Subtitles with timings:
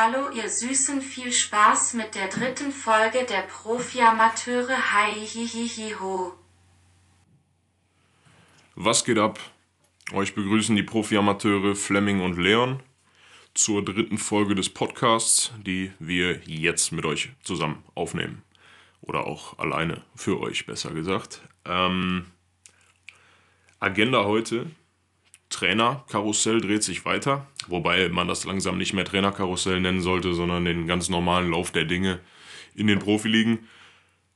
[0.00, 4.92] Hallo ihr Süßen, viel Spaß mit der dritten Folge der Profi-Amateure.
[4.92, 6.34] Hi hihihiho.
[8.76, 9.40] Was geht ab?
[10.12, 12.80] Euch begrüßen die Profi-Amateure Fleming und Leon
[13.54, 18.44] zur dritten Folge des Podcasts, die wir jetzt mit euch zusammen aufnehmen.
[19.00, 21.42] Oder auch alleine für euch, besser gesagt.
[21.64, 22.26] Ähm,
[23.80, 24.70] Agenda heute.
[25.50, 30.86] Trainerkarussell dreht sich weiter, wobei man das langsam nicht mehr Trainerkarussell nennen sollte, sondern den
[30.86, 32.20] ganz normalen Lauf der Dinge
[32.74, 33.66] in den Profiligen.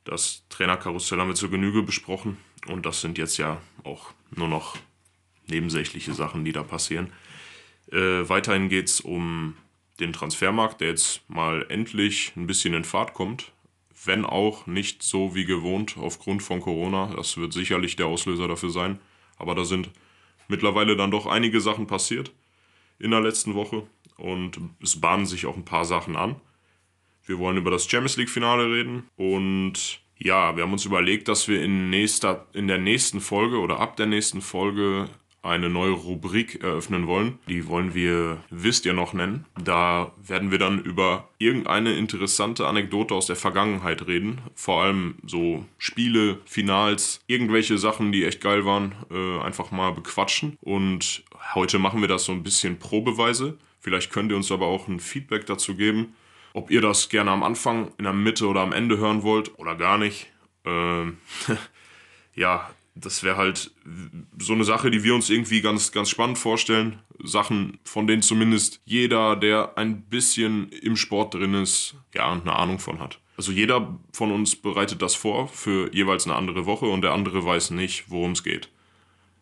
[0.04, 4.76] Das Trainerkarussell haben wir zur Genüge besprochen und das sind jetzt ja auch nur noch
[5.46, 7.12] nebensächliche Sachen, die da passieren.
[7.90, 9.56] Äh, weiterhin geht es um
[10.00, 13.52] den Transfermarkt, der jetzt mal endlich ein bisschen in Fahrt kommt,
[14.04, 17.12] wenn auch nicht so wie gewohnt aufgrund von Corona.
[17.14, 18.98] Das wird sicherlich der Auslöser dafür sein,
[19.36, 19.90] aber da sind
[20.48, 22.32] mittlerweile dann doch einige Sachen passiert
[22.98, 26.36] in der letzten Woche und es bahnen sich auch ein paar Sachen an.
[27.24, 31.48] Wir wollen über das Champions League Finale reden und ja, wir haben uns überlegt, dass
[31.48, 35.08] wir in, nächster, in der nächsten Folge oder ab der nächsten Folge
[35.42, 37.38] eine neue Rubrik eröffnen wollen.
[37.48, 39.44] Die wollen wir Wisst ihr noch nennen.
[39.62, 44.40] Da werden wir dann über irgendeine interessante Anekdote aus der Vergangenheit reden.
[44.54, 50.56] Vor allem so Spiele, Finals, irgendwelche Sachen, die echt geil waren, äh, einfach mal bequatschen.
[50.60, 53.58] Und heute machen wir das so ein bisschen probeweise.
[53.80, 56.14] Vielleicht könnt ihr uns aber auch ein Feedback dazu geben,
[56.52, 59.74] ob ihr das gerne am Anfang, in der Mitte oder am Ende hören wollt oder
[59.74, 60.28] gar nicht.
[60.64, 61.18] Ähm,
[62.36, 63.70] ja, das wäre halt
[64.38, 66.98] so eine Sache, die wir uns irgendwie ganz, ganz spannend vorstellen.
[67.22, 72.78] Sachen, von denen zumindest jeder, der ein bisschen im Sport drin ist, ja, eine Ahnung
[72.78, 73.18] von hat.
[73.36, 77.44] Also jeder von uns bereitet das vor für jeweils eine andere Woche und der andere
[77.44, 78.68] weiß nicht, worum es geht.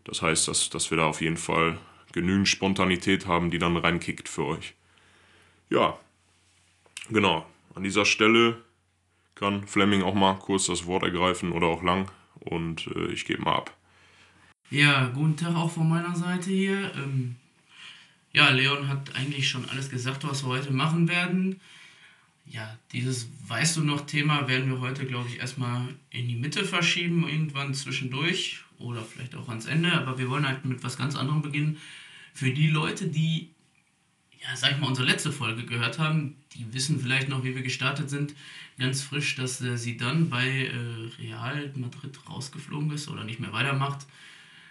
[0.04, 1.78] Das heißt, dass, dass wir da auf jeden Fall
[2.12, 4.74] genügend Spontanität haben, die dann reinkickt für euch.
[5.70, 5.98] Ja,
[7.10, 7.44] genau.
[7.74, 8.62] An dieser Stelle
[9.34, 12.10] kann Fleming auch mal kurz das Wort ergreifen oder auch lang
[12.40, 13.76] und äh, ich gebe mal ab.
[14.70, 16.92] Ja, guten Tag auch von meiner Seite hier.
[16.94, 17.36] Ähm,
[18.32, 21.60] ja, Leon hat eigentlich schon alles gesagt, was wir heute machen werden.
[22.46, 26.64] Ja, dieses Weißt du noch Thema werden wir heute, glaube ich, erstmal in die Mitte
[26.64, 29.92] verschieben, irgendwann zwischendurch oder vielleicht auch ans Ende.
[29.92, 31.78] Aber wir wollen halt mit was ganz anderem beginnen.
[32.32, 33.50] Für die Leute, die,
[34.40, 37.62] ja, sag ich mal, unsere letzte Folge gehört haben, die wissen vielleicht noch, wie wir
[37.62, 38.34] gestartet sind
[38.80, 43.52] ganz frisch, dass äh, sie dann bei äh, Real Madrid rausgeflogen ist oder nicht mehr
[43.52, 44.06] weitermacht.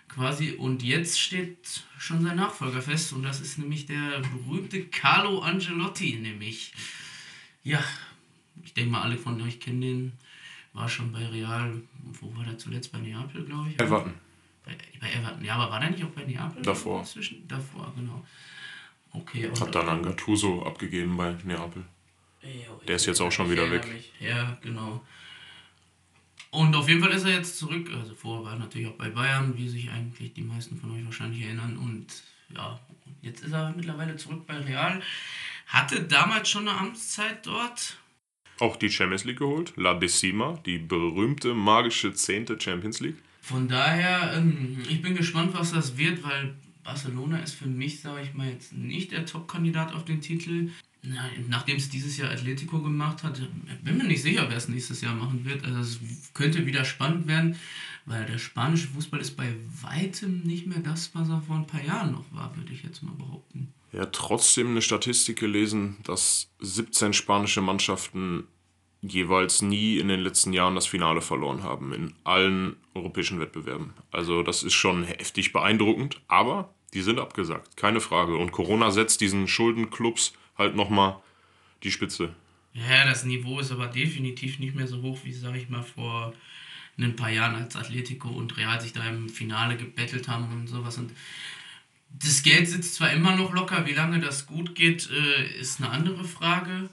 [0.09, 0.53] Quasi.
[0.53, 6.15] Und jetzt steht schon sein Nachfolger fest und das ist nämlich der berühmte Carlo Angelotti,
[6.15, 6.73] nämlich.
[7.63, 7.83] Ja,
[8.63, 10.13] ich denke mal, alle von euch kennen den.
[10.73, 12.91] War schon bei Real, wo war der zuletzt?
[12.91, 13.79] Bei Neapel, glaube ich.
[13.79, 14.13] Everton.
[14.63, 16.61] Bei, bei Everton, ja, aber war der nicht auch bei Neapel?
[16.61, 16.99] Davor.
[16.99, 17.47] Inzwischen?
[17.47, 18.25] Davor, genau.
[19.11, 19.49] Okay.
[19.59, 21.83] Hat dann an Gattuso abgegeben bei Neapel.
[22.87, 23.85] Der ist jetzt auch schon wieder weg.
[24.19, 25.05] Ja, genau.
[26.51, 27.89] Und auf jeden Fall ist er jetzt zurück.
[27.93, 31.05] Also vorher war er natürlich auch bei Bayern, wie sich eigentlich die meisten von euch
[31.05, 31.77] wahrscheinlich erinnern.
[31.77, 32.07] Und
[32.55, 32.79] ja,
[33.21, 35.01] jetzt ist er mittlerweile zurück bei Real.
[35.67, 37.97] Hatte damals schon eine Amtszeit dort.
[38.59, 39.73] Auch die Champions League geholt.
[39.75, 43.17] La Decima, die berühmte magische zehnte Champions League.
[43.41, 48.23] Von daher, ähm, ich bin gespannt, was das wird, weil Barcelona ist für mich, sage
[48.23, 50.69] ich mal, jetzt nicht der Top-Kandidat auf den Titel.
[51.47, 53.41] Nachdem es dieses Jahr Atletico gemacht hat,
[53.83, 55.63] bin mir nicht sicher, wer es nächstes Jahr machen wird.
[55.63, 55.99] Also es
[56.33, 57.55] könnte wieder spannend werden,
[58.05, 61.83] weil der spanische Fußball ist bei weitem nicht mehr das, was er vor ein paar
[61.83, 63.73] Jahren noch war, würde ich jetzt mal behaupten.
[63.93, 68.43] Ja, trotzdem eine Statistik gelesen, dass 17 spanische Mannschaften
[69.01, 73.93] jeweils nie in den letzten Jahren das Finale verloren haben in allen europäischen Wettbewerben.
[74.11, 78.35] Also das ist schon heftig beeindruckend, aber die sind abgesagt, keine Frage.
[78.35, 81.15] Und Corona setzt diesen Schuldenclubs halt nochmal
[81.83, 82.35] die Spitze.
[82.73, 86.33] Ja, das Niveau ist aber definitiv nicht mehr so hoch, wie, sag ich mal, vor
[86.97, 90.97] ein paar Jahren, als Atletico und Real sich da im Finale gebettelt haben und sowas.
[90.97, 91.11] Und
[92.09, 95.91] das Geld sitzt zwar immer noch locker, wie lange das gut geht, äh, ist eine
[95.91, 96.89] andere Frage.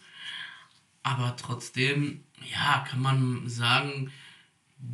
[1.03, 4.11] Aber trotzdem, ja, kann man sagen,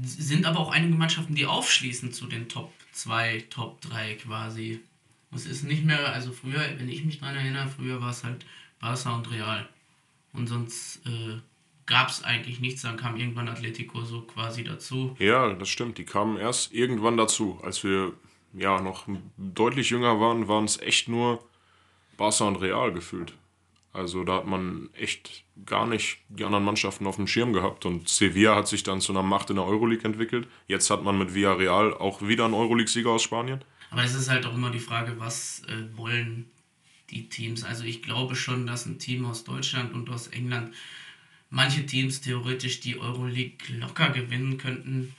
[0.02, 4.80] sind aber auch einige Mannschaften, die aufschließen zu den Top 2, Top 3 quasi.
[5.34, 8.44] Es ist nicht mehr, also früher, wenn ich mich daran erinnere, früher war es halt
[8.82, 9.66] Barca und Real.
[10.34, 11.38] Und sonst äh,
[11.86, 12.82] gab es eigentlich nichts.
[12.82, 15.16] Dann kam irgendwann Atletico so quasi dazu.
[15.18, 15.96] Ja, das stimmt.
[15.96, 17.58] Die kamen erst irgendwann dazu.
[17.62, 18.12] Als wir
[18.52, 19.06] ja noch
[19.38, 21.42] deutlich jünger waren, waren es echt nur
[22.18, 23.32] Barca und Real gefühlt.
[23.94, 27.84] Also da hat man echt gar nicht die anderen Mannschaften auf dem Schirm gehabt.
[27.86, 30.48] Und Sevilla hat sich dann zu einer Macht in der Euroleague entwickelt.
[30.66, 33.62] Jetzt hat man mit Villarreal auch wieder einen Euroleague-Sieger aus Spanien.
[33.90, 36.50] Aber es ist halt auch immer die Frage, was äh, wollen
[37.12, 37.62] die Teams.
[37.62, 40.74] Also ich glaube schon, dass ein Team aus Deutschland und aus England
[41.50, 45.14] manche Teams theoretisch die Euroleague locker gewinnen könnten.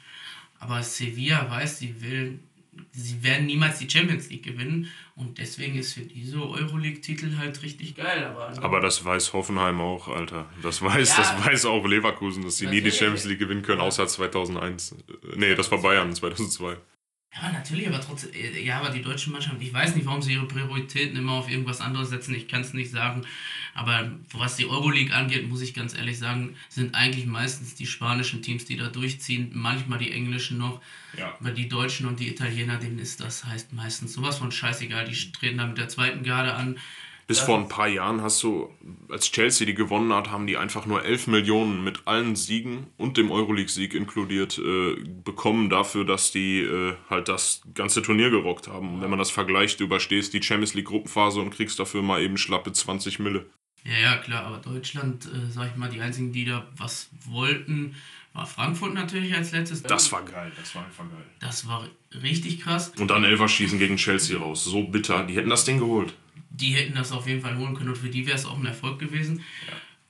[0.60, 2.40] Aber Sevilla weiß, sie will,
[2.92, 7.96] sie werden niemals die Champions League gewinnen und deswegen ist für diese Euroleague-Titel halt richtig
[7.96, 8.24] geil.
[8.26, 10.50] Aber, Aber das weiß Hoffenheim auch, Alter.
[10.64, 11.18] Das weiß, Ja.
[11.18, 12.92] das weiß auch Leverkusen, dass sie nie die.
[12.92, 14.94] Champions League gewinnen können, außer 2001.
[14.94, 16.78] Äh, Nee, das war Bayern 2002.
[17.36, 20.34] Ja, natürlich, aber trotzdem, äh, ja, aber die deutsche Mannschaft, ich weiß nicht, warum sie
[20.34, 23.26] ihre Prioritäten immer auf irgendwas anderes setzen, ich kann es nicht sagen.
[23.74, 28.44] Aber was die Euroleague angeht, muss ich ganz ehrlich sagen, sind eigentlich meistens die spanischen
[28.44, 30.80] Teams, die da durchziehen, manchmal die englischen noch.
[31.18, 31.36] Ja.
[31.40, 35.06] Aber die Deutschen und die Italiener, denen ist das heißt meistens sowas von scheißegal.
[35.06, 36.78] Die treten da mit der zweiten Garde an.
[37.28, 38.70] Bis vor ein paar Jahren hast du,
[39.10, 43.18] als Chelsea die gewonnen hat, haben die einfach nur 11 Millionen mit allen Siegen und
[43.18, 48.96] dem Euroleague-Sieg inkludiert äh, bekommen dafür, dass die äh, halt das ganze Turnier gerockt haben.
[48.96, 52.38] Und wenn man das vergleicht, du überstehst die Champions League-Gruppenphase und kriegst dafür mal eben
[52.38, 53.46] schlappe 20 Mille.
[53.86, 57.96] Ja, ja, klar, aber Deutschland, äh, sag ich mal, die einzigen, die da was wollten,
[58.34, 59.84] war Frankfurt natürlich als letztes.
[59.84, 61.24] Das war geil, das war einfach geil.
[61.40, 61.88] das war
[62.22, 62.92] richtig krass.
[62.98, 64.64] Und dann Elferschießen gegen Chelsea raus.
[64.64, 65.24] So bitter.
[65.26, 66.14] Die hätten das Ding geholt.
[66.54, 68.66] Die hätten das auf jeden Fall holen können und für die wäre es auch ein
[68.66, 69.42] Erfolg gewesen.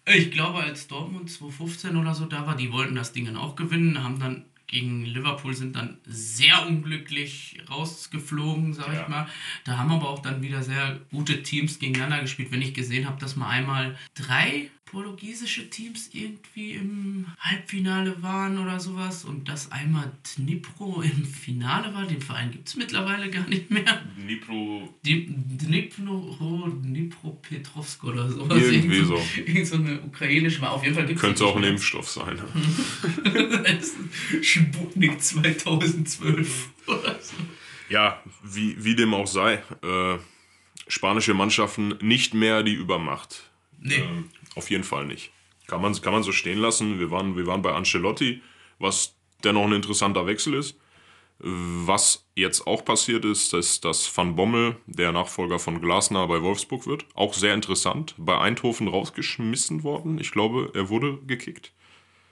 [0.05, 3.55] Ich glaube, als Dortmund 2015 oder so da war, die wollten das Ding dann auch
[3.55, 9.01] gewinnen, haben dann gegen Liverpool sind dann sehr unglücklich rausgeflogen, sag Ja.
[9.03, 9.27] ich mal.
[9.65, 12.51] Da haben aber auch dann wieder sehr gute Teams gegeneinander gespielt.
[12.51, 18.79] Wenn ich gesehen habe, dass mal einmal drei portugiesische Teams irgendwie im Halbfinale waren oder
[18.79, 23.71] sowas und dass einmal Dnipro im Finale war, den Verein gibt es mittlerweile gar nicht
[23.71, 24.03] mehr.
[24.15, 24.93] Nipro.
[25.03, 28.61] Die Dnipro, Dnipropetrovsk oder sowas.
[28.61, 29.21] Irgendwie Irgend so.
[29.43, 32.39] Irgend so eine ukrainische, war auf jeden Fall Könnte auch ein Impfstoff sein.
[34.41, 37.33] Sputnik 2012 oder so.
[37.89, 39.55] Ja, wie, wie dem auch sei.
[39.81, 40.19] Äh,
[40.87, 43.49] spanische Mannschaften nicht mehr die Übermacht.
[43.83, 45.31] Nee, Ähm, auf jeden Fall nicht.
[45.67, 46.99] Kann man, kann man so stehen lassen.
[46.99, 48.41] Wir waren, wir waren bei Ancelotti,
[48.79, 50.77] was dennoch ein interessanter Wechsel ist.
[51.39, 56.85] Was jetzt auch passiert ist, ist, dass Van Bommel der Nachfolger von Glasner bei Wolfsburg
[56.87, 57.05] wird.
[57.15, 58.15] Auch sehr interessant.
[58.17, 60.19] Bei Eindhoven rausgeschmissen worden.
[60.19, 61.73] Ich glaube, er wurde gekickt.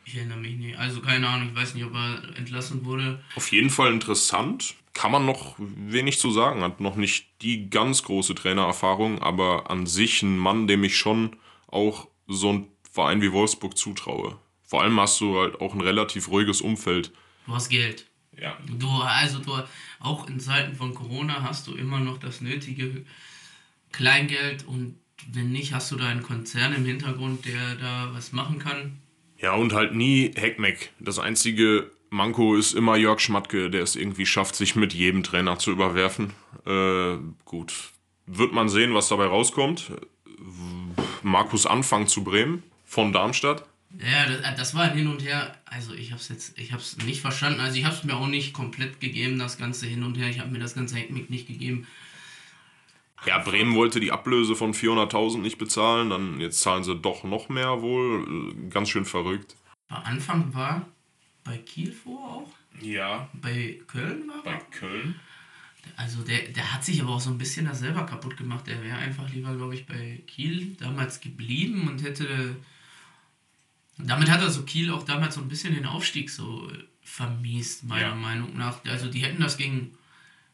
[0.05, 0.77] ich erinnere mich nicht.
[0.77, 3.21] Also keine Ahnung, ich weiß nicht, ob er entlassen wurde.
[3.35, 4.75] Auf jeden Fall interessant.
[4.93, 6.61] Kann man noch wenig zu sagen.
[6.61, 11.35] Hat noch nicht die ganz große Trainererfahrung, aber an sich ein Mann, dem ich schon
[11.67, 14.37] auch so ein Verein wie Wolfsburg zutraue.
[14.63, 17.11] Vor allem hast du halt auch ein relativ ruhiges Umfeld.
[17.45, 18.05] Du hast Geld.
[18.39, 18.57] Ja.
[18.67, 19.51] Du, also du,
[19.99, 23.05] auch in Zeiten von Corona hast du immer noch das nötige
[23.91, 24.95] Kleingeld und
[25.31, 28.97] wenn nicht, hast du da einen Konzern im Hintergrund, der da was machen kann.
[29.37, 30.91] Ja, und halt nie Heckmeck.
[30.99, 35.59] Das einzige Manko ist immer Jörg Schmatke, der es irgendwie schafft, sich mit jedem Trainer
[35.59, 36.33] zu überwerfen.
[36.65, 37.91] Äh, gut.
[38.25, 39.91] Wird man sehen, was dabei rauskommt.
[41.23, 43.65] Markus Anfang zu Bremen von Darmstadt.
[43.99, 45.55] Ja, das, das war ein Hin und Her.
[45.65, 47.59] Also ich habe es jetzt, ich habe es nicht verstanden.
[47.59, 50.29] Also ich habe es mir auch nicht komplett gegeben, das ganze Hin und Her.
[50.29, 51.87] Ich habe mir das ganze Heckmick nicht gegeben.
[53.25, 57.49] Ja, Bremen wollte die Ablöse von 400.000 nicht bezahlen, dann jetzt zahlen sie doch noch
[57.49, 58.53] mehr wohl.
[58.57, 59.55] Äh, Ganz schön verrückt.
[59.89, 60.87] Bei Anfang war
[61.43, 62.51] bei Kiel vor auch.
[62.81, 64.59] Ja, Bei Köln war bei.
[64.71, 65.19] Köln.
[65.95, 68.67] Also der, der hat sich aber auch so ein bisschen da selber kaputt gemacht.
[68.67, 72.55] Der wäre einfach lieber, glaube ich, bei Kiel damals geblieben und hätte.
[73.97, 77.83] Damit hat er so Kiel auch damals so ein bisschen den Aufstieg so äh, vermiest,
[77.83, 78.15] meiner Ja.
[78.15, 78.83] Meinung nach.
[78.85, 79.91] Also die hätten das gegen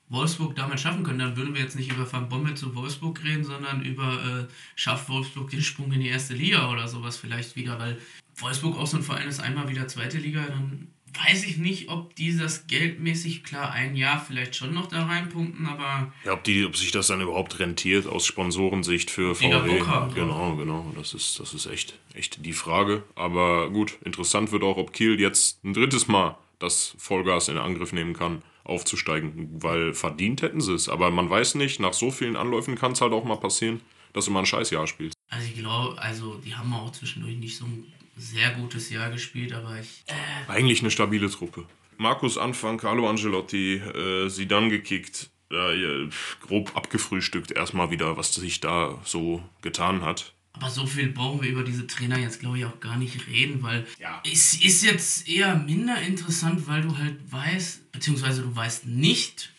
[0.09, 1.19] Wolfsburg damals schaffen können.
[1.19, 5.07] Dann würden wir jetzt nicht über Van Bommel zu Wolfsburg reden, sondern über äh, schafft
[5.09, 7.97] Wolfsburg den Sprung in die erste Liga oder sowas vielleicht wieder, weil
[8.35, 12.15] Wolfsburg auch so ein Verein ist, einmal wieder zweite Liga, dann weiß ich nicht, ob
[12.15, 16.65] die das geldmäßig, klar, ein Jahr vielleicht schon noch da reinpumpen, aber Ja, ob, die,
[16.65, 19.81] ob sich das dann überhaupt rentiert aus Sponsorensicht für VW.
[19.81, 20.93] Haben, genau, genau.
[20.95, 23.03] Das ist, das ist echt, echt die Frage.
[23.15, 27.93] Aber gut, interessant wird auch, ob Kiel jetzt ein drittes Mal das Vollgas in Angriff
[27.93, 29.49] nehmen kann, aufzusteigen.
[29.61, 30.89] Weil verdient hätten sie es.
[30.89, 33.81] Aber man weiß nicht, nach so vielen Anläufen kann es halt auch mal passieren,
[34.13, 35.15] dass du mal ein Scheißjahr spielst.
[35.29, 37.85] also ich glaube, also die haben auch zwischendurch nicht so ein
[38.17, 40.03] sehr gutes Jahr gespielt, aber ich.
[40.47, 41.65] Eigentlich eine stabile Truppe.
[41.97, 46.07] Markus Anfang, Carlo Angelotti, äh, sie dann gekickt, äh,
[46.41, 50.33] grob abgefrühstückt erstmal wieder, was sich da so getan hat.
[50.53, 53.61] Aber so viel brauchen wir über diese Trainer jetzt, glaube ich, auch gar nicht reden,
[53.61, 54.21] weil Ja.
[54.25, 59.51] es ist jetzt eher minder interessant, weil du halt weißt, beziehungsweise du weißt nicht,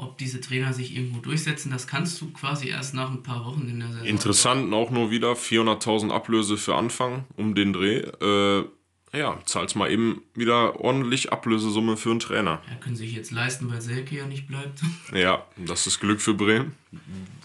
[0.00, 1.70] ob diese Trainer sich irgendwo durchsetzen.
[1.70, 4.06] Das kannst du quasi erst nach ein paar Wochen in der Saison.
[4.06, 7.98] Interessant auch nur wieder 400.000 Ablöse für Anfang um den Dreh.
[8.20, 8.64] Äh,
[9.12, 12.62] Ja, zahlst mal eben wieder ordentlich Ablösesumme für einen Trainer.
[12.68, 14.80] Ja, können sich jetzt leisten, weil Selke ja nicht bleibt.
[15.12, 16.76] Ja, das ist Glück für Bremen.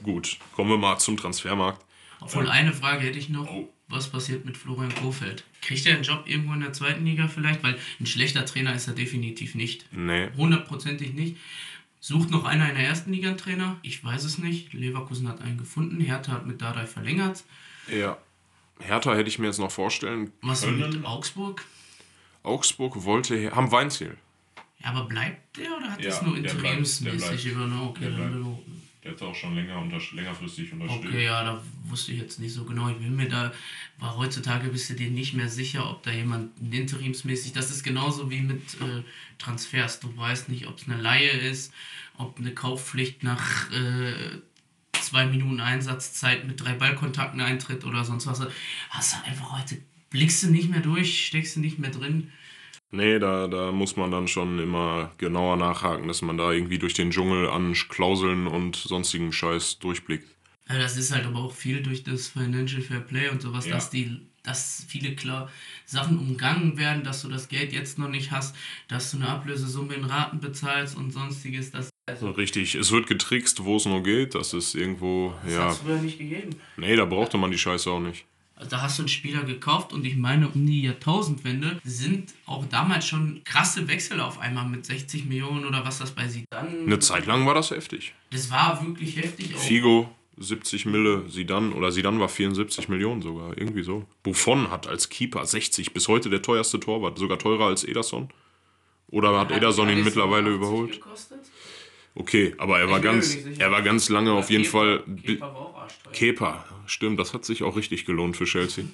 [0.03, 1.83] Gut, kommen wir mal zum Transfermarkt.
[2.21, 3.49] Obwohl, eine Frage hätte ich noch.
[3.87, 5.43] Was passiert mit Florian Kofeld?
[5.61, 7.63] Kriegt er einen Job irgendwo in der zweiten Liga vielleicht?
[7.63, 9.85] Weil ein schlechter Trainer ist er definitiv nicht.
[9.91, 11.37] Nee, Hundertprozentig nicht.
[12.07, 13.77] Sucht noch einer in der ersten Liga einen Trainer?
[13.81, 14.73] Ich weiß es nicht.
[14.73, 15.99] Leverkusen hat einen gefunden.
[15.99, 17.43] Hertha hat mit Dardai verlängert.
[17.87, 18.15] ja.
[18.77, 20.77] Hertha hätte ich mir jetzt noch vorstellen Was können.
[20.77, 21.63] mit Augsburg?
[22.43, 24.17] Augsburg wollte, haben Weinziel.
[24.79, 27.87] Ja, aber bleibt der oder hat Ja, das nur interimsmäßig übernommen?
[27.87, 28.59] Okay, Der dann bleibt.
[29.05, 31.05] Der auch schon länger unter, längerfristig unterstützt.
[31.05, 32.89] Okay, ja, da wusste ich jetzt nicht so genau.
[32.89, 33.53] Ich bin mir da,
[33.99, 38.31] war heutzutage bist du dir nicht mehr sicher, ob da jemand interimsmäßig, das ist genauso
[38.31, 39.03] wie mit äh,
[39.37, 39.99] Transfers.
[39.99, 41.71] Du weißt nicht, ob es eine Laie ist,
[42.17, 44.39] ob eine Kaufpflicht nach äh,
[44.93, 48.41] zwei Minuten Einsatzzeit mit drei Ballkontakten eintritt oder sonst was.
[48.89, 49.77] Hast du einfach heute,
[50.09, 52.31] blickst du nicht mehr durch, steckst du nicht mehr drin.
[52.91, 56.93] Nee, da, da muss man dann schon immer genauer nachhaken, dass man da irgendwie durch
[56.93, 60.29] den Dschungel an Klauseln und sonstigen Scheiß durchblickt.
[60.69, 63.75] Ja, das ist halt aber auch viel durch das Financial Fair Play und sowas, Ja.
[63.75, 65.49] dass die, dass viele klar
[65.85, 68.55] Sachen umgangen werden, dass du das Geld jetzt noch nicht hast,
[68.87, 71.71] dass du eine Ablösesumme in Raten bezahlst und sonstiges.
[71.71, 74.35] Das, also, Richtig, es wird getrickst, wo es nur geht.
[74.35, 75.63] Das ist irgendwo, das ja.
[75.65, 76.51] hat es früher nicht gegeben.
[76.77, 78.25] Nee, da brauchte man die Scheiße auch nicht.
[78.55, 82.65] Also da hast du einen Spieler gekauft und ich meine, um die Jahrtausendwende sind auch
[82.65, 86.67] damals schon krasse Wechsel auf einmal mit 60 Millionen oder was das bei sie dann.
[86.85, 88.13] Eine Zeit lang war das heftig.
[88.31, 89.53] Das war wirklich heftig.
[89.55, 89.59] Auch.
[89.59, 94.05] Figo 70 Mille, Sidan oder Sidan war 74 Millionen sogar, irgendwie so.
[94.23, 98.29] Buffon hat als Keeper 60, bis heute der teuerste Torwart, sogar teurer als Ederson.
[99.07, 100.91] Oder hat Ederson ihn mittlerweile 80 überholt?
[100.93, 101.39] gekostet?
[102.15, 105.03] Okay, aber er war ganz, er war ganz lange auf jeden Fall.
[105.21, 106.13] Kepa war auch arschteuer.
[106.13, 108.85] Kepa, stimmt, das hat sich auch richtig gelohnt für Chelsea.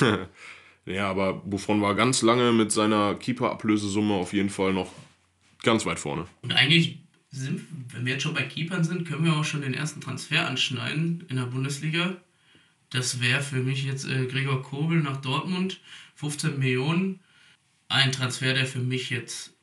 [0.86, 4.90] ja, aber Buffon war ganz lange mit seiner Keeper-Ablösesumme auf jeden Fall noch
[5.62, 6.26] ganz weit vorne.
[6.40, 6.98] Und eigentlich
[7.30, 10.48] sind, wenn wir jetzt schon bei Keepern sind, können wir auch schon den ersten Transfer
[10.48, 12.16] anschneiden in der Bundesliga.
[12.88, 15.80] Das wäre für mich jetzt äh, Gregor Kobel nach Dortmund,
[16.16, 17.20] 15 Millionen.
[17.88, 19.54] Ein Transfer, der für mich jetzt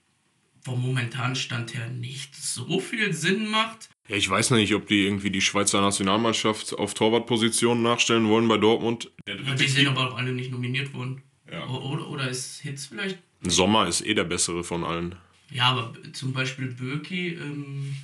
[0.62, 3.90] vom momentanen Stand her nicht so viel Sinn macht.
[4.08, 8.58] Ja, ich weiß nicht, ob die irgendwie die Schweizer Nationalmannschaft auf Torwartpositionen nachstellen wollen bei
[8.58, 9.12] Dortmund.
[9.28, 11.22] Die sind aber auch alle nicht nominiert worden.
[11.52, 11.68] Ja.
[11.68, 13.20] Oder, oder ist Hitz vielleicht?
[13.42, 15.16] Sommer ist eh der bessere von allen.
[15.52, 17.96] Ja, aber zum Beispiel Böki, ähm,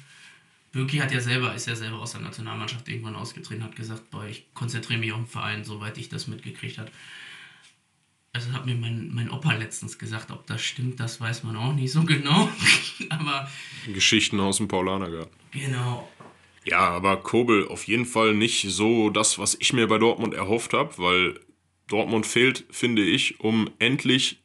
[0.72, 4.26] Böki hat ja selber, ist ja selber aus der Nationalmannschaft irgendwann ausgetreten, hat gesagt, boah,
[4.26, 6.92] ich konzentriere mich auf den Verein, soweit ich das mitgekriegt habe.
[8.36, 11.74] Also hat mir mein, mein Opa letztens gesagt, ob das stimmt, das weiß man auch
[11.74, 12.50] nicht so genau.
[13.10, 13.50] aber
[13.88, 15.32] Geschichten aus dem Paulanergarten.
[15.54, 16.10] genau.
[16.66, 20.74] Ja, aber Kobel auf jeden Fall nicht so das, was ich mir bei Dortmund erhofft
[20.74, 21.40] habe, weil
[21.88, 24.44] Dortmund fehlt, finde ich, um endlich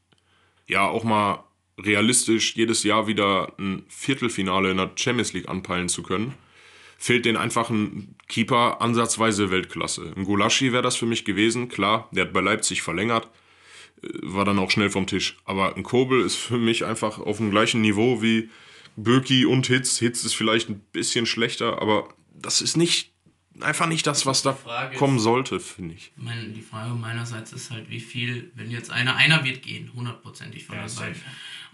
[0.69, 1.43] ja auch mal
[1.77, 6.35] realistisch jedes Jahr wieder ein Viertelfinale in der Champions League anpeilen zu können.
[6.97, 10.13] Fehlt den einfachen Keeper ansatzweise Weltklasse.
[10.17, 13.29] Ein Gulaschi wäre das für mich gewesen, klar, der hat bei Leipzig verlängert,
[14.23, 15.37] war dann auch schnell vom Tisch.
[15.45, 18.49] Aber ein Kobel ist für mich einfach auf dem gleichen Niveau wie
[18.97, 19.99] Böki und Hitz.
[19.99, 23.11] Hitz ist vielleicht ein bisschen schlechter, aber das ist nicht
[23.61, 26.13] einfach nicht das, was da Frage ist- kommen sollte, finde ich.
[26.17, 30.65] Mein, die Frage meinerseits ist halt, wie viel, wenn jetzt einer, einer wird gehen, hundertprozentig
[30.65, 30.95] von Ja, beiden.
[30.97, 31.17] safe.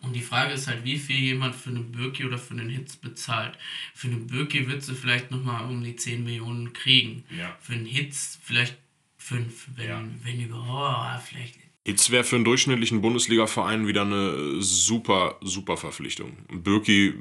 [0.02, 2.96] Und die Frage ist halt, wie viel jemand für einen Birki oder für einen Hitz
[2.96, 3.56] bezahlt.
[3.94, 7.24] Für einen Birki wird sie vielleicht nochmal um die 10 Millionen kriegen.
[7.36, 7.56] Ja.
[7.60, 8.76] Für einen Hitz vielleicht
[9.18, 10.04] 5, wenn, Ja.
[10.22, 11.54] wenn überhaupt, oh, vielleicht.
[11.86, 16.32] Hitz wäre für einen durchschnittlichen Bundesliga-Verein wieder eine super, super Verpflichtung.
[16.52, 17.14] Birki,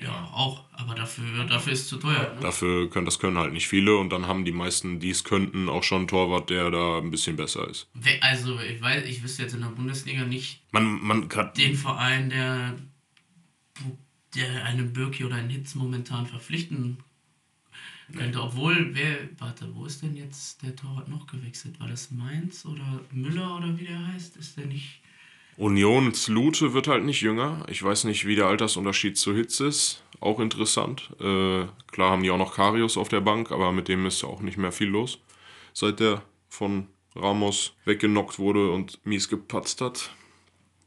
[0.00, 2.32] Ja, auch, aber dafür, dafür ist es zu teuer.
[2.34, 2.40] Ne?
[2.40, 5.68] dafür können, das können halt nicht viele und dann haben die meisten, die es könnten,
[5.68, 7.88] auch schon einen Torwart, der da ein bisschen besser ist.
[8.20, 12.30] Also, ich weiß, ich wüsste jetzt in der Bundesliga nicht Man, man kann, den Verein,
[12.30, 12.76] der,
[14.36, 16.98] der einen Birki oder einen Hitz momentan verpflichten
[18.12, 18.40] könnte.
[18.40, 21.78] Obwohl, wer, warte, wo ist denn jetzt der Torwart noch gewechselt?
[21.80, 24.36] War das Mainz oder Müller oder wie der heißt?
[24.36, 25.00] Ist der nicht.
[25.56, 27.64] Union Lute wird halt nicht jünger.
[27.68, 30.02] Ich weiß nicht, wie der Altersunterschied zu Hitz ist.
[30.20, 31.10] Auch interessant.
[31.20, 34.40] Äh, klar haben die auch noch Karius auf der Bank, aber mit dem ist auch
[34.40, 35.18] nicht mehr viel los.
[35.74, 40.10] Seit der von Ramos weggenockt wurde und mies gepatzt hat.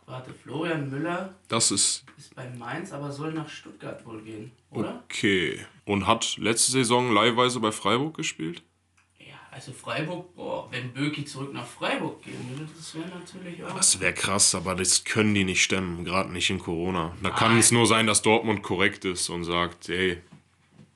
[0.07, 5.03] Warte, Florian Müller Das ist ist bei Mainz, aber soll nach Stuttgart wohl gehen, oder?
[5.05, 5.59] okay.
[5.85, 8.62] Und hat letzte Saison leihweise bei Freiburg gespielt?
[9.19, 13.75] Ja, also Freiburg, boah, wenn Birki zurück nach Freiburg gehen würde, das wäre natürlich auch.
[13.75, 17.13] Das wäre krass, aber das können die nicht stemmen, gerade nicht in Corona.
[17.24, 17.59] Da kann Nein.
[17.59, 20.21] es nur sein, dass Dortmund korrekt ist und sagt, ey,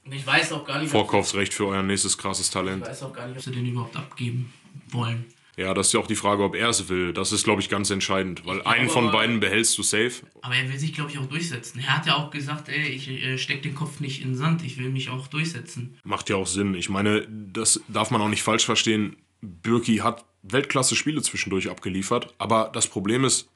[0.05, 2.85] Und ich weiß auch gar nicht, Vorkaufsrecht für euer nächstes krasses ich Talent.
[2.85, 4.53] weiß auch gar nicht, ob sie den überhaupt abgeben
[4.89, 5.25] wollen.
[5.59, 7.11] Ja, das ist ja auch die Frage, ob er es will.
[7.11, 10.25] Das ist, glaube ich, ganz entscheidend, weil einen von beiden behältst du safe.
[10.41, 11.81] Aber er will sich, glaube ich, auch durchsetzen.
[11.81, 14.63] Er hat ja auch gesagt, ey, ich äh, steck den Kopf nicht in den Sand,
[14.63, 15.97] ich will mich auch durchsetzen.
[16.05, 16.75] Macht ja auch Sinn.
[16.75, 19.17] Ich meine, das darf man auch nicht falsch verstehen.
[19.41, 23.49] Birki hat Weltklasse-Spiele zwischendurch abgeliefert, aber das Problem ist,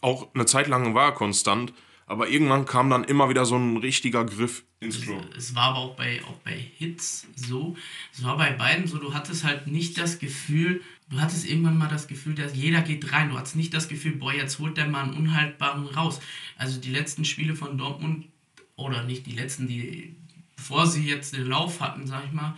[0.00, 1.72] auch eine Zeit lang war er konstant,
[2.10, 5.20] aber irgendwann kam dann immer wieder so ein richtiger Griff ins Klo.
[5.36, 7.76] Es war aber auch bei, auch bei Hits so.
[8.12, 11.86] Es war bei beiden so, du hattest halt nicht das Gefühl, du hattest irgendwann mal
[11.86, 13.30] das Gefühl, dass jeder geht rein.
[13.30, 16.20] Du hattest nicht das Gefühl, boah, jetzt holt der mal einen Unhaltbaren raus.
[16.56, 18.26] Also die letzten Spiele von Dortmund,
[18.74, 20.16] oder nicht die letzten, die,
[20.56, 22.56] bevor sie jetzt den Lauf hatten, sag ich mal,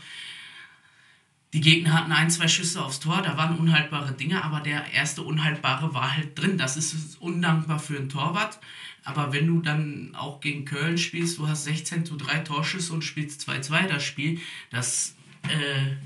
[1.52, 5.20] die Gegner hatten ein, zwei Schüsse aufs Tor, da waren unhaltbare Dinge, aber der erste
[5.20, 6.56] Unhaltbare war halt drin.
[6.56, 8.58] Das ist undankbar für einen Torwart.
[9.04, 13.02] Aber wenn du dann auch gegen Köln spielst, du hast 16 zu 3 Torschüsse und
[13.02, 14.40] spielst 2-2 das Spiel,
[14.70, 15.96] das, äh,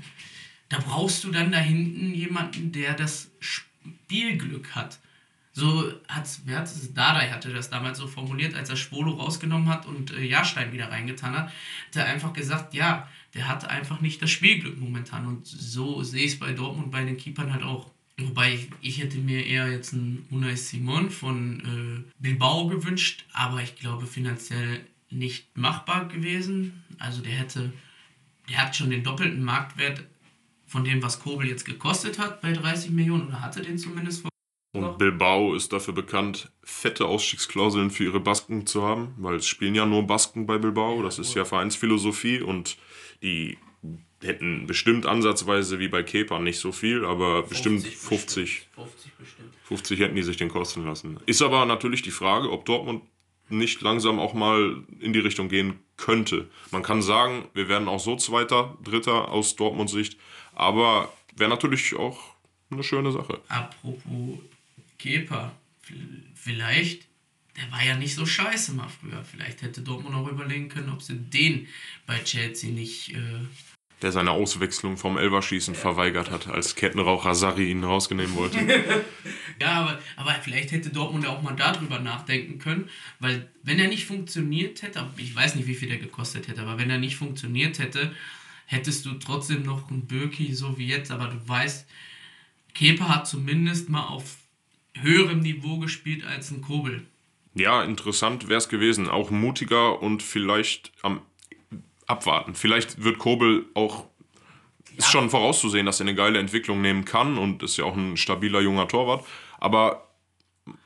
[0.69, 4.99] da brauchst du dann da hinten jemanden, der das Spielglück hat.
[5.53, 9.69] So hat's, wer hat es, Dardai hatte das damals so formuliert, als er Schwolo rausgenommen
[9.69, 14.01] hat und äh, Jahrstein wieder reingetan hat, hat er einfach gesagt, ja, der hat einfach
[14.01, 15.25] nicht das Spielglück momentan.
[15.25, 17.91] Und so sehe ich es bei Dortmund bei den Keepern halt auch.
[18.19, 23.75] Wobei ich, hätte mir eher jetzt einen Unai Simon von äh, Bilbao gewünscht, aber ich
[23.75, 24.81] glaube finanziell
[25.11, 26.83] nicht machbar gewesen.
[26.97, 27.71] Also der hätte,
[28.49, 30.03] der hat schon den doppelten Marktwert
[30.65, 34.31] von dem, was Kobel jetzt gekostet hat, bei 30 Millionen, oder hatte den zumindest vor.
[34.75, 39.75] Und Bilbao ist dafür bekannt, fette Ausstiegsklauseln für ihre Basken zu haben, weil es spielen
[39.75, 41.01] ja nur Basken bei Bilbao.
[41.03, 42.77] Das ist ja Vereinsphilosophie und
[43.23, 43.57] die
[44.21, 49.53] hätten bestimmt ansatzweise wie bei Kepa nicht so viel, aber bestimmt 50, 50 bestimmt.
[49.65, 51.19] 50 hätten die sich den kosten lassen.
[51.25, 53.03] Ist aber natürlich die Frage, ob Dortmund
[53.49, 56.49] nicht langsam auch mal in die Richtung gehen könnte.
[56.71, 60.17] Man kann sagen, wir werden auch so Zweiter, Dritter aus Dortmunds Sicht,
[60.53, 62.35] aber wäre natürlich auch
[62.69, 63.39] eine schöne Sache.
[63.47, 64.39] Apropos
[64.97, 65.53] Kepa,
[66.35, 67.07] vielleicht,
[67.55, 69.23] der war ja nicht so scheiße mal früher.
[69.23, 71.67] Vielleicht hätte Dortmund auch überlegen können, ob sie den
[72.05, 73.13] bei Chelsea nicht.
[73.13, 73.45] Äh,
[74.01, 78.59] der seine Auswechslung vom Elverschießen verweigert hat, als Kettenraucher Sarri ihn rausnehmen wollte.
[79.61, 83.87] ja, aber, aber vielleicht hätte Dortmund ja auch mal darüber nachdenken können, weil wenn er
[83.87, 87.15] nicht funktioniert hätte, ich weiß nicht, wie viel der gekostet hätte, aber wenn er nicht
[87.15, 88.13] funktioniert hätte,
[88.67, 91.87] hättest du trotzdem noch einen Birki, so wie jetzt, aber du weißt,
[92.75, 94.37] Kepa hat zumindest mal auf
[94.93, 97.05] höherem Niveau gespielt als ein Kobel.
[97.55, 99.09] Ja, interessant wäre es gewesen.
[99.09, 101.21] Auch mutiger und vielleicht am
[102.07, 102.55] Abwarten.
[102.55, 104.05] Vielleicht wird Kobel auch.
[104.95, 108.17] Ist schon vorauszusehen, dass er eine geile Entwicklung nehmen kann und ist ja auch ein
[108.17, 109.23] stabiler junger Torwart.
[109.59, 110.07] Aber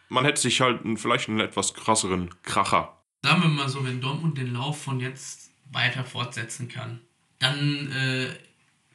[0.10, 2.98] man hätte sich halt vielleicht einen etwas krasseren Kracher.
[3.24, 7.00] Sagen wir mal so, wenn Dortmund den Lauf von jetzt weiter fortsetzen kann,
[7.40, 8.28] dann äh,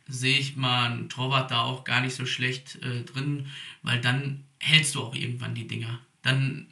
[0.08, 3.46] sehe ich mal einen Torwart da auch gar nicht so schlecht äh, drin,
[3.82, 6.00] weil dann hältst du auch irgendwann die Dinger.
[6.22, 6.68] Dann,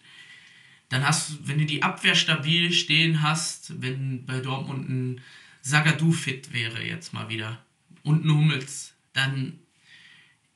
[0.88, 5.20] dann hast du, wenn du die Abwehr stabil stehen hast, wenn bei Dortmund ein
[5.66, 7.58] Sagadu fit wäre jetzt mal wieder
[8.02, 9.60] und ein Hummels, dann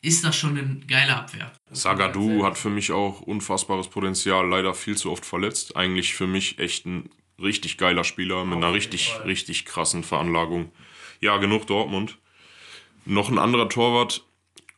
[0.02, 1.50] ist das schon eine geile Abwehr.
[1.70, 5.76] Sagadu hat für mich auch unfassbares Potenzial, leider viel zu oft verletzt.
[5.76, 7.08] Eigentlich für mich echt ein
[7.40, 10.70] richtig geiler Spieler mit einer richtig, richtig krassen Veranlagung.
[11.20, 12.18] Ja, genug Dortmund.
[13.06, 14.26] Noch ein anderer Torwart,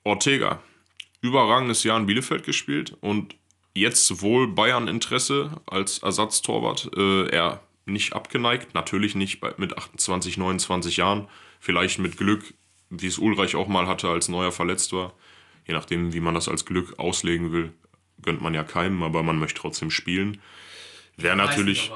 [0.05, 0.63] Ortega.
[1.23, 3.35] Überragendes Jahr in Bielefeld gespielt und
[3.75, 6.89] jetzt wohl Bayern Interesse als Ersatztorwart.
[6.97, 11.29] Äh, er nicht abgeneigt, natürlich nicht mit 28, 29 Jahren.
[11.59, 12.55] Vielleicht mit Glück,
[12.89, 15.13] wie es Ulreich auch mal hatte, als Neuer verletzt war.
[15.67, 17.73] Je nachdem, wie man das als Glück auslegen will,
[18.23, 20.41] gönnt man ja keinem, aber man möchte trotzdem spielen.
[21.17, 21.91] Wäre natürlich.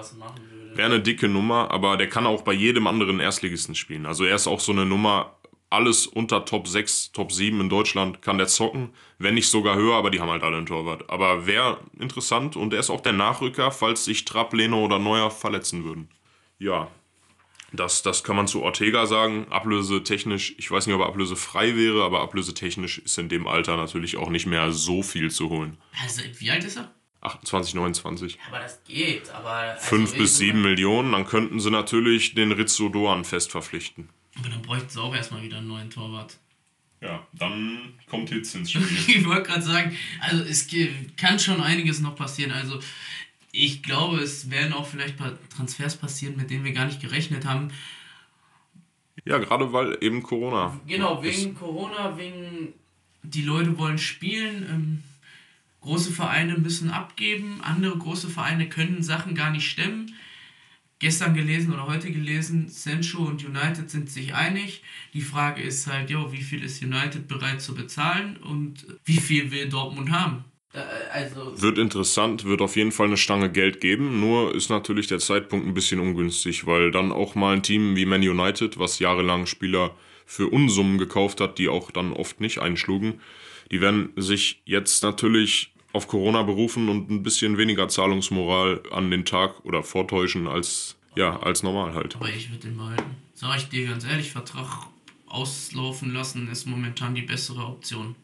[0.75, 4.07] Wäre eine dicke Nummer, aber der kann auch bei jedem anderen Erstligisten spielen.
[4.07, 5.37] Also er ist auch so eine Nummer,
[5.75, 9.97] alles unter Top 6, Top 7 in Deutschland kann der zocken, wenn nicht sogar höher,
[9.97, 11.11] aber die haben halt alle einen Torwart.
[11.11, 15.31] Aber wäre interessant und er ist auch der Nachrücker, falls sich Trapp, Leno oder Neuer
[15.31, 16.09] verletzen würden.
[16.59, 16.89] Ja,
[17.73, 19.47] das, das kann man zu Ortega sagen.
[19.51, 23.29] Ablöse technisch, ich weiß nicht, ob er Ablöse frei wäre, aber Ablöse technisch ist in
[23.29, 25.77] dem Alter natürlich auch nicht mehr so viel zu holen.
[26.03, 26.95] Also, wie alt ist er?
[27.21, 28.39] 28, 29.
[28.49, 29.51] Aber das geht, aber.
[29.51, 34.09] Also 5 bis 7 Millionen, dann könnten sie natürlich den Rizzo Doan fest verpflichten.
[34.39, 36.37] Aber dann bräuchten sie auch erstmal wieder einen neuen Torwart.
[37.01, 38.83] Ja, dann kommt Hitz ins Spiel.
[39.09, 40.69] Ich wollte gerade sagen, also es
[41.17, 42.51] kann schon einiges noch passieren.
[42.51, 42.81] Also
[43.53, 47.01] ich glaube, es werden auch vielleicht ein paar Transfers passieren, mit denen wir gar nicht
[47.01, 47.71] gerechnet haben.
[49.25, 50.81] ja, gerade weil eben Corona.
[50.87, 51.39] Genau, ist.
[51.41, 52.73] wegen Corona, wegen
[53.23, 54.67] die Leute wollen spielen.
[54.71, 55.03] Ähm,
[55.83, 60.15] große Vereine müssen abgeben, andere große Vereine können Sachen gar nicht stemmen.
[61.05, 64.83] Gestern gelesen oder heute gelesen, Sancho und United sind sich einig.
[65.13, 69.51] Die Frage ist halt, jo, wie viel ist United bereit zu bezahlen und wie viel
[69.51, 70.45] will Dortmund haben?
[71.13, 75.19] Also wird interessant, wird auf jeden Fall eine Stange Geld geben, nur ist natürlich der
[75.19, 79.45] Zeitpunkt ein bisschen ungünstig, weil dann auch mal ein Team wie Man United, was jahrelang
[79.45, 83.21] Spieler für Unsummen gekauft hat, die auch dann oft nicht einschlugen,
[83.71, 89.25] die werden sich jetzt natürlich auf Corona berufen und ein bisschen weniger Zahlungsmoral an den
[89.25, 92.17] Tag oder vortäuschen als, ja, als normal halt.
[92.17, 93.17] Aber ich würde den behalten.
[93.33, 94.89] Sag ich dir ganz ehrlich, Vertrag
[95.27, 98.17] auslaufen lassen ist momentan die bessere Option.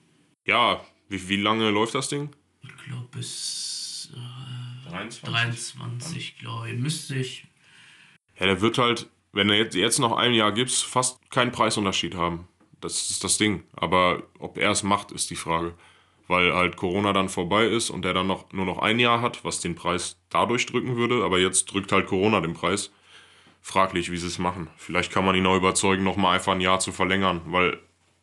[0.45, 2.31] Ja, wie, wie lange läuft das Ding?
[2.63, 6.79] Ich glaube bis äh, 23, 23 glaube ich.
[6.79, 7.47] Müsste ich.
[8.41, 12.17] Ja, der wird halt, wenn er jetzt, jetzt noch ein Jahr gibt, fast keinen Preisunterschied
[12.17, 12.49] haben.
[12.81, 13.63] Das ist das Ding.
[13.75, 15.77] Aber ob er es macht, ist die Frage
[16.31, 19.45] weil halt Corona dann vorbei ist und der dann noch, nur noch ein Jahr hat,
[19.45, 21.25] was den Preis dadurch drücken würde.
[21.25, 22.93] Aber jetzt drückt halt Corona den Preis.
[23.61, 24.69] Fraglich, wie sie es machen.
[24.77, 27.79] Vielleicht kann man ihn auch überzeugen, nochmal einfach ein Jahr zu verlängern, weil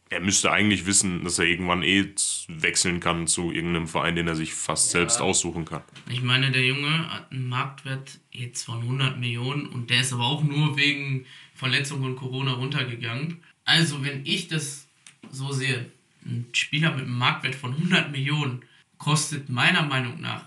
[0.10, 2.06] er müsste eigentlich wissen, dass er irgendwann eh
[2.48, 5.00] wechseln kann zu irgendeinem Verein, den er sich fast ja.
[5.02, 5.84] selbst aussuchen kann.
[6.10, 10.24] Ich meine, der Junge hat einen Marktwert jetzt von 100 Millionen und der ist aber
[10.24, 13.44] auch nur wegen Verletzungen und Corona runtergegangen.
[13.66, 14.88] Also, wenn ich das
[15.30, 15.92] so sehe,
[16.28, 18.64] ein Spieler mit einem Marktwert von 100 Millionen
[18.98, 20.46] kostet meiner Meinung nach,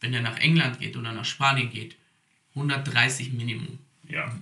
[0.00, 1.96] wenn er nach England geht oder nach Spanien geht,
[2.54, 3.78] 130 Minimum.
[4.08, 4.32] Ja.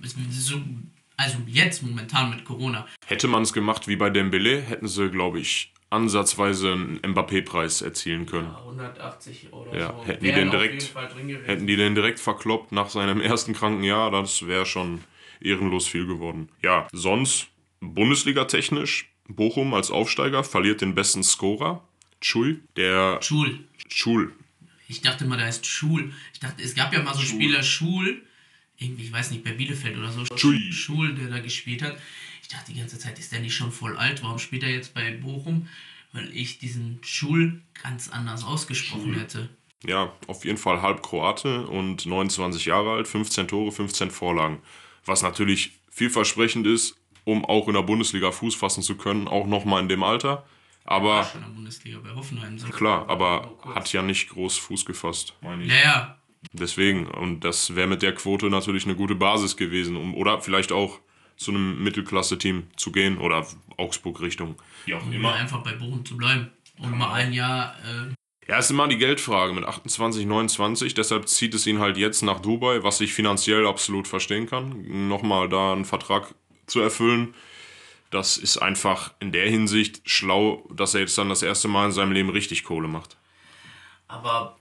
[1.17, 2.87] also jetzt momentan mit Corona.
[3.05, 8.25] Hätte man es gemacht wie bei Dembele, hätten sie, glaube ich, ansatzweise einen Mbappé-Preis erzielen
[8.25, 8.49] können.
[8.49, 10.05] Ja, 180 oder ja, so.
[10.05, 10.93] Hätten die, den direkt,
[11.45, 15.03] hätten die den direkt verkloppt nach seinem ersten kranken Jahr, das wäre schon
[15.39, 16.49] ehrenlos viel geworden.
[16.61, 17.47] Ja, sonst
[17.79, 21.83] Bundesliga-technisch Bochum als Aufsteiger verliert den besten Scorer,
[22.21, 23.19] Schul, der.
[23.21, 23.59] Schul.
[23.89, 24.33] Schul.
[24.87, 26.13] Ich dachte mal, der heißt Schul.
[26.33, 28.21] Ich dachte, es gab ja mal so einen Spieler Schul,
[28.77, 30.25] irgendwie, ich weiß nicht, bei Bielefeld oder so.
[30.35, 30.59] Schul.
[30.71, 31.97] Schul, der da gespielt hat.
[32.41, 34.23] Ich dachte die ganze Zeit, ist der nicht schon voll alt?
[34.23, 35.67] Warum spielt er jetzt bei Bochum?
[36.13, 39.19] Weil ich diesen Schul ganz anders ausgesprochen Schul.
[39.19, 39.49] hätte.
[39.85, 44.59] Ja, auf jeden Fall halb Kroate und 29 Jahre alt, 15 Tore, 15 Vorlagen.
[45.05, 46.95] Was natürlich vielversprechend ist,
[47.27, 50.45] um auch in der Bundesliga Fuß fassen zu können, auch nochmal in dem Alter.
[50.85, 51.17] Aber.
[51.17, 52.57] Ja, schon in der Bundesliga bei Hoffenheim.
[52.57, 55.69] So klar, aber hat ja nicht groß Fuß gefasst, meine ich.
[55.69, 56.17] Ja, ja.
[56.53, 60.71] Deswegen, und das wäre mit der Quote natürlich eine gute Basis gewesen, um, oder vielleicht
[60.71, 60.99] auch
[61.35, 64.55] zu einem Mittelklasse-Team zu gehen oder Augsburg-Richtung.
[64.85, 65.33] Wie auch immer.
[65.33, 66.49] einfach bei Bochum zu bleiben.
[66.79, 67.75] Und mal ein Jahr.
[67.83, 68.13] Äh
[68.47, 70.93] ja, ist immer die Geldfrage mit 28, 29.
[70.93, 75.09] Deshalb zieht es ihn halt jetzt nach Dubai, was ich finanziell absolut verstehen kann.
[75.09, 76.33] Nochmal da einen Vertrag
[76.67, 77.33] zu erfüllen.
[78.09, 81.91] Das ist einfach in der Hinsicht schlau, dass er jetzt dann das erste Mal in
[81.91, 83.17] seinem Leben richtig Kohle macht.
[84.07, 84.57] Aber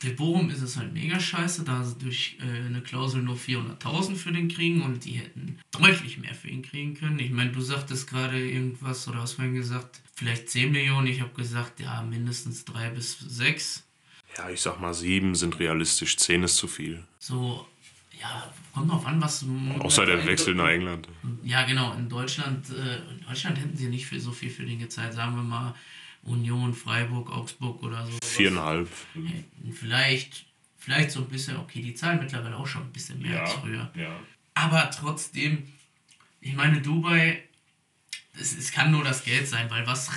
[0.00, 4.14] für Bochum ist es halt mega scheiße, da sie durch äh, eine Klausel nur 400.000
[4.14, 7.18] für den kriegen und die hätten deutlich mehr für ihn kriegen können.
[7.18, 11.08] Ich meine, du sagtest gerade irgendwas oder hast vorhin gesagt, vielleicht 10 Millionen.
[11.08, 13.84] Ich habe gesagt, ja, mindestens 3 bis 6.
[14.36, 17.02] Ja, ich sag mal, 7 sind realistisch, 10 ist zu viel.
[17.18, 17.66] So,
[18.20, 19.44] ja, kommt drauf an, was.
[19.80, 21.08] Außer der Wechsel nach England.
[21.42, 21.92] Ja, genau.
[21.94, 25.12] In Deutschland, äh, in Deutschland hätten sie nicht für so viel für den gezahlt.
[25.12, 25.74] Sagen wir mal
[26.22, 28.18] Union, Freiburg, Augsburg oder so.
[28.24, 28.88] Viereinhalb.
[29.72, 33.42] Vielleicht, vielleicht so ein bisschen, okay, die zahlen mittlerweile auch schon ein bisschen mehr ja,
[33.42, 33.90] als früher.
[33.94, 34.20] Ja.
[34.54, 35.68] Aber trotzdem,
[36.40, 37.42] ich meine, Dubai,
[38.38, 40.10] es, es kann nur das Geld sein, weil was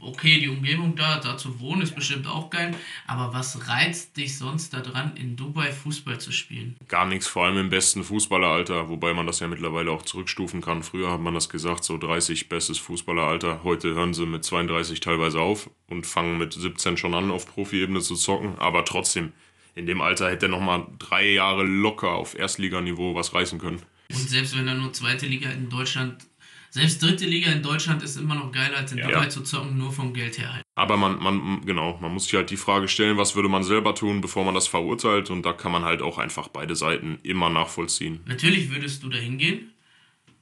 [0.00, 2.74] okay, die Umgebung da, da zu wohnen, ist bestimmt auch geil.
[3.06, 6.76] Aber was reizt dich sonst daran, in Dubai Fußball zu spielen?
[6.88, 10.82] Gar nichts, vor allem im besten Fußballeralter, wobei man das ja mittlerweile auch zurückstufen kann.
[10.82, 13.62] Früher hat man das gesagt, so 30 bestes Fußballeralter.
[13.64, 18.00] Heute hören sie mit 32 teilweise auf und fangen mit 17 schon an, auf Profiebene
[18.00, 18.58] zu zocken.
[18.58, 19.32] Aber trotzdem,
[19.74, 23.82] in dem Alter hätte er nochmal drei Jahre locker auf Erstliganiveau was reißen können.
[24.10, 26.27] Und selbst wenn er nur zweite Liga in Deutschland
[26.70, 29.08] selbst dritte Liga in Deutschland ist immer noch geiler als in ja.
[29.08, 30.64] Dubai zu zocken, nur vom Geld her halt.
[30.74, 33.94] Aber man, man, genau, man muss sich halt die Frage stellen, was würde man selber
[33.94, 37.50] tun, bevor man das verurteilt und da kann man halt auch einfach beide Seiten immer
[37.50, 38.20] nachvollziehen.
[38.26, 39.72] Natürlich würdest du da hingehen,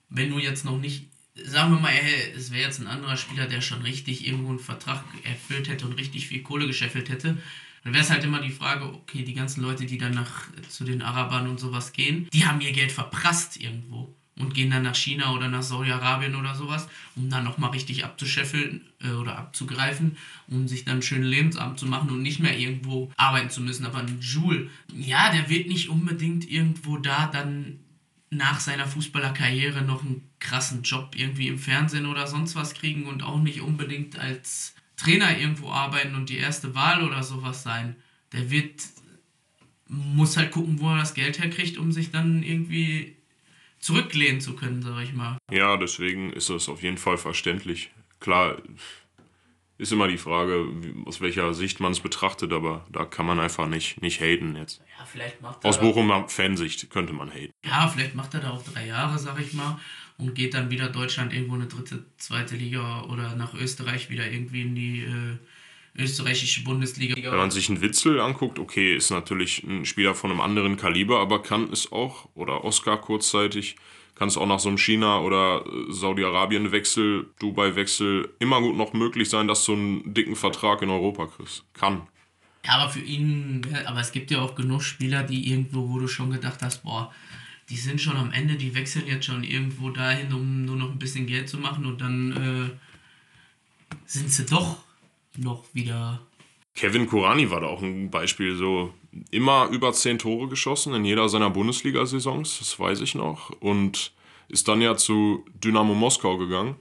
[0.08, 1.92] wenn du jetzt noch nicht, sagen wir mal,
[2.36, 5.92] es wäre jetzt ein anderer Spieler, der schon richtig irgendwo einen Vertrag erfüllt hätte und
[5.92, 7.38] richtig viel Kohle gescheffelt hätte,
[7.84, 10.82] dann wäre es halt immer die Frage, okay, die ganzen Leute, die dann nach, zu
[10.82, 14.94] den Arabern und sowas gehen, die haben ihr Geld verprasst irgendwo und gehen dann nach
[14.94, 20.16] China oder nach Saudi-Arabien oder sowas, um dann nochmal richtig abzuscheffeln äh, oder abzugreifen,
[20.48, 23.86] um sich dann einen schönen Lebensabend zu machen und nicht mehr irgendwo arbeiten zu müssen.
[23.86, 27.80] Aber ein Jules, ja, der wird nicht unbedingt irgendwo da dann
[28.30, 33.22] nach seiner Fußballerkarriere noch einen krassen Job irgendwie im Fernsehen oder sonst was kriegen und
[33.22, 37.96] auch nicht unbedingt als Trainer irgendwo arbeiten und die erste Wahl oder sowas sein.
[38.32, 38.82] Der wird
[39.88, 43.15] muss halt gucken, wo er das Geld herkriegt, um sich dann irgendwie
[43.86, 45.38] zurücklehnen zu können, sag ich mal.
[45.50, 47.90] Ja, deswegen ist das auf jeden Fall verständlich.
[48.18, 48.56] Klar,
[49.78, 50.66] ist immer die Frage,
[51.04, 54.82] aus welcher Sicht man es betrachtet, aber da kann man einfach nicht, nicht haten jetzt.
[54.98, 57.52] Ja, vielleicht macht er Aus Bochumer Fansicht könnte man haten.
[57.64, 59.78] Ja, vielleicht macht er da auch drei Jahre, sag ich mal,
[60.16, 64.28] und geht dann wieder Deutschland irgendwo in eine dritte, zweite Liga oder nach Österreich wieder
[64.28, 65.36] irgendwie in die äh,
[65.98, 67.16] österreichische Bundesliga.
[67.16, 71.20] Wenn man sich einen Witzel anguckt, okay, ist natürlich ein Spieler von einem anderen Kaliber,
[71.20, 73.76] aber kann es auch, oder Oscar kurzzeitig,
[74.14, 79.28] kann es auch nach so einem China- oder äh, Saudi-Arabien-Wechsel, Dubai-Wechsel immer gut noch möglich
[79.28, 81.64] sein, dass du einen dicken Vertrag in Europa kriegst.
[81.74, 82.02] Kann.
[82.64, 86.08] Ja, aber für ihn, aber es gibt ja auch genug Spieler, die irgendwo, wo du
[86.08, 87.12] schon gedacht hast, boah,
[87.68, 90.98] die sind schon am Ende, die wechseln jetzt schon irgendwo dahin, um nur noch ein
[90.98, 94.78] bisschen Geld zu machen und dann äh, sind sie doch
[95.38, 96.20] noch wieder.
[96.74, 98.92] Kevin Kurani war da auch ein Beispiel, so
[99.30, 103.50] immer über zehn Tore geschossen in jeder seiner Bundesliga-Saisons, das weiß ich noch.
[103.60, 104.12] Und
[104.48, 106.76] ist dann ja zu Dynamo Moskau gegangen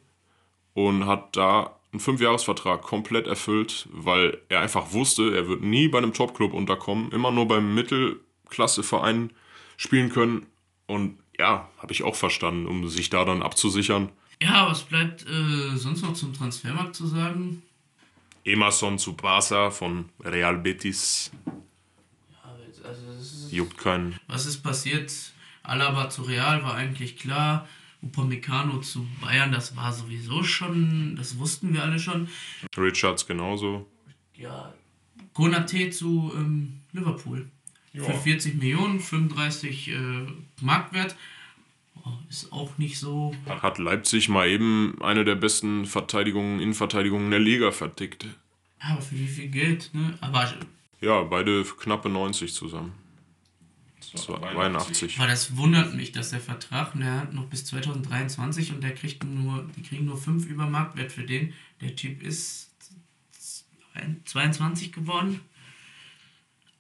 [0.74, 5.98] und hat da einen Fünfjahresvertrag komplett erfüllt, weil er einfach wusste, er wird nie bei
[5.98, 9.32] einem Topclub unterkommen, immer nur beim Mittelklasseverein
[9.78, 10.46] spielen können.
[10.88, 14.10] Und ja, habe ich auch verstanden, um sich da dann abzusichern.
[14.42, 17.64] Ja, was bleibt äh, sonst noch zum Transfermarkt zu sagen?
[18.46, 21.32] Emerson zu Barca von Real Betis
[22.84, 24.20] Also, es ist juckt keinen.
[24.28, 25.12] Was ist passiert?
[25.64, 27.68] Alaba zu Real war eigentlich klar.
[28.04, 32.28] Upamecano zu Bayern, das war sowieso schon, das wussten wir alle schon.
[32.78, 33.90] Richards genauso.
[34.36, 34.74] Ja.
[35.34, 37.50] Konate zu ähm, Liverpool.
[37.94, 39.96] Für 40 Millionen, 35 äh,
[40.62, 41.16] Marktwert.
[42.06, 43.36] Oh, ist auch nicht so.
[43.48, 48.26] Hat Leipzig mal eben eine der besten Verteidigungen, Innenverteidigungen der Liga vertickt.
[48.82, 50.16] Ja, aber für wie viel Geld, ne?
[50.22, 50.54] Aber,
[51.02, 52.94] Ja, beide knappe 90 zusammen.
[54.14, 55.18] 82.
[55.18, 59.24] aber das wundert mich, dass der Vertrag, der hat noch bis 2023 und der kriegt
[59.24, 61.54] nur, die kriegen nur 5 über Marktwert für den.
[61.82, 62.72] Der Typ ist
[64.26, 65.42] 22 geworden.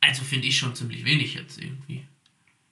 [0.02, 2.06] Also finde ich schon ziemlich wenig jetzt irgendwie.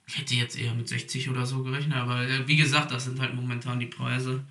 [0.06, 3.20] Ich hätte jetzt eher mit 60 oder so gerechnet, aber äh, wie gesagt, das sind
[3.20, 4.44] halt momentan die Preise.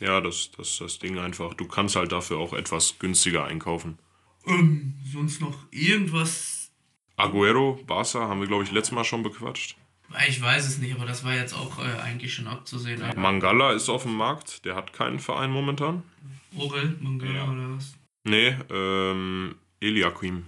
[0.00, 1.54] Ja, das, das ist das Ding einfach.
[1.54, 3.98] Du kannst halt dafür auch etwas günstiger einkaufen.
[4.46, 6.70] Ähm, sonst noch irgendwas.
[7.16, 9.76] Aguero, Barca, haben wir, glaube ich, letztes Mal schon bequatscht.
[10.28, 13.00] Ich weiß es nicht, aber das war jetzt auch äh, eigentlich schon abzusehen.
[13.16, 16.02] Mangala ist auf dem Markt, der hat keinen Verein momentan.
[16.56, 17.50] Orel, Mangala Ja.
[17.50, 17.94] oder was?
[18.24, 20.46] Nee, ähm, Eliakim,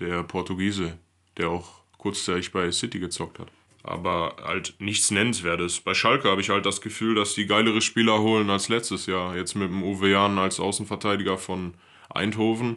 [0.00, 0.98] der Portugiese,
[1.36, 3.48] der auch kurzzeitig bei City gezockt hat.
[3.82, 5.80] Aber halt nichts Nennenswertes.
[5.80, 9.34] Bei Schalke habe ich halt das Gefühl, dass die geilere Spieler holen als letztes Jahr.
[9.36, 11.74] Jetzt mit dem Uwe Jan als Außenverteidiger von
[12.10, 12.76] Eindhoven.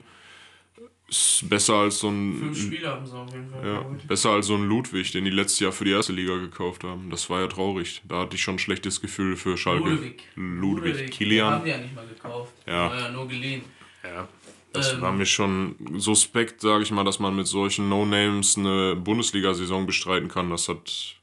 [1.10, 2.56] Ist besser als so ein.
[2.56, 3.68] Spieler haben sie auf jeden Fall.
[3.68, 6.86] Ja, besser als so ein Ludwig, den die letztes Jahr für die erste Liga gekauft
[6.86, 7.10] haben.
[7.10, 8.02] Das war ja traurig.
[8.08, 9.90] Da hatte ich schon ein schlechtes Gefühl für Schalke.
[9.90, 10.24] Ludwig.
[10.36, 10.94] Ludwig.
[10.94, 11.64] Den haben Kilian.
[11.66, 12.54] die ja nicht mal gekauft.
[12.66, 12.90] Ja.
[12.90, 13.64] War ja nur geliehen.
[14.04, 14.28] Ja.
[14.74, 15.02] Das Ähm.
[15.02, 20.28] war mir schon suspekt, sage ich mal, dass man mit solchen No-Names eine Bundesliga-Saison bestreiten
[20.30, 20.50] kann.
[20.50, 21.16] Das hat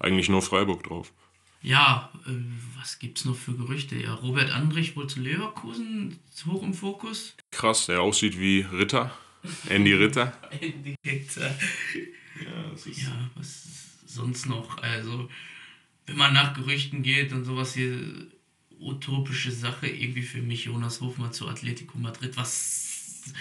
[0.00, 1.12] eigentlich nur Freiburg drauf.
[1.62, 2.30] Ja, äh,
[2.78, 3.96] was gibt's noch für Gerüchte?
[3.96, 7.34] Ja, Robert Andrich wohl zu Leverkusen hoch im Fokus.
[7.50, 9.10] Krass, der aussieht wie Ritter.
[9.68, 10.32] Andy Ritter.
[12.44, 13.68] Ja, was
[14.06, 14.78] sonst noch?
[14.82, 15.28] Also,
[16.06, 18.26] wenn man nach Gerüchten geht und sowas hier,
[18.84, 22.36] utopische Sache irgendwie für mich, Jonas Hofmann zu Atletico Madrid.
[22.36, 23.32] Was,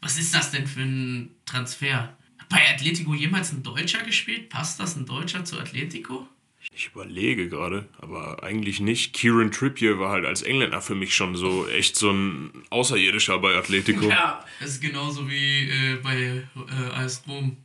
[0.00, 2.16] was ist das denn für ein Transfer?
[2.38, 4.48] Hat bei Atletico jemals ein Deutscher gespielt?
[4.48, 6.28] Passt das ein Deutscher zu Atletico?
[6.72, 9.12] Ich überlege gerade, aber eigentlich nicht.
[9.12, 13.54] Kieran Trippier war halt als Engländer für mich schon so echt so ein Außerirdischer bei
[13.56, 14.08] Atletico.
[14.08, 17.56] Ja, das ist genauso wie äh, bei äh, AS Rom.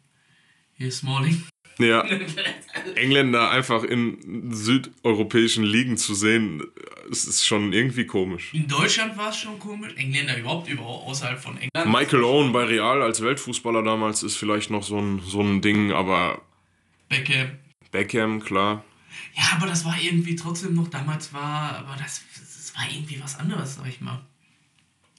[0.77, 1.43] Hier Smalling.
[1.79, 2.05] Ja.
[2.97, 6.63] Engländer einfach in südeuropäischen Ligen zu sehen,
[7.11, 8.53] es ist schon irgendwie komisch.
[8.53, 9.93] In Deutschland war es schon komisch.
[9.95, 11.91] Engländer überhaupt überhaupt außerhalb von England.
[11.91, 15.91] Michael Owen bei Real als Weltfußballer damals ist vielleicht noch so ein, so ein Ding,
[15.91, 16.41] aber
[17.09, 17.51] Beckham.
[17.91, 18.83] Beckham, klar.
[19.35, 23.39] Ja, aber das war irgendwie trotzdem noch, damals war, aber das, das war irgendwie was
[23.39, 24.21] anderes, sag ich mal.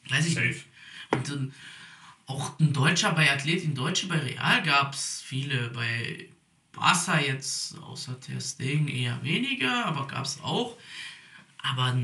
[0.09, 0.67] Weiß ich nicht.
[1.13, 1.55] Und dann
[2.27, 6.29] auch ein Deutscher bei Athletin, Deutsche bei Real gab es viele, bei
[6.75, 10.77] Barca jetzt außer Stegen eher weniger, aber gab es auch.
[11.59, 11.97] Aber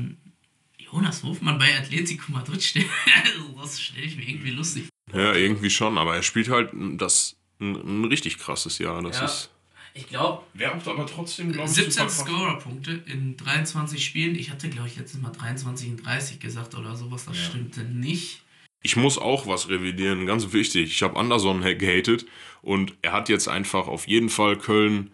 [0.77, 2.85] Jonas Hofmann bei Atletico Madrid, stell-
[3.23, 7.35] also das stelle ich mir irgendwie lustig Ja, irgendwie schon, aber er spielt halt das
[7.59, 9.01] ein, ein richtig krasses Jahr.
[9.03, 9.25] Das Ja.
[9.25, 9.49] ist.
[9.93, 14.35] Ich glaube, Werbt aber trotzdem, glaube 17 Scorer-Punkte in 23 Spielen.
[14.35, 17.25] Ich hatte, glaube ich, letztes Mal 23 in 30 gesagt oder sowas.
[17.25, 17.43] Das Ja.
[17.43, 18.41] stimmte nicht.
[18.83, 20.91] Ich muss auch was revidieren, ganz wichtig.
[20.91, 22.25] Ich habe Anderson gehatet
[22.61, 25.11] und er hat jetzt einfach auf jeden Fall Köln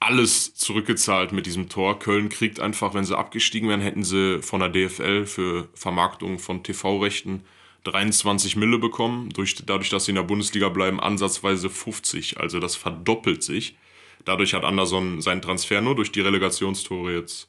[0.00, 1.98] alles zurückgezahlt mit diesem Tor.
[1.98, 6.62] Köln kriegt einfach, wenn sie abgestiegen wären, hätten sie von der DFL für Vermarktung von
[6.62, 7.44] TV-Rechten
[7.84, 9.30] 23 Mille bekommen.
[9.30, 12.40] Durch, dadurch, dass sie in der Bundesliga bleiben, ansatzweise 50.
[12.40, 13.76] Also das verdoppelt sich.
[14.24, 17.48] Dadurch hat Anderson seinen Transfer nur durch die Relegationstore jetzt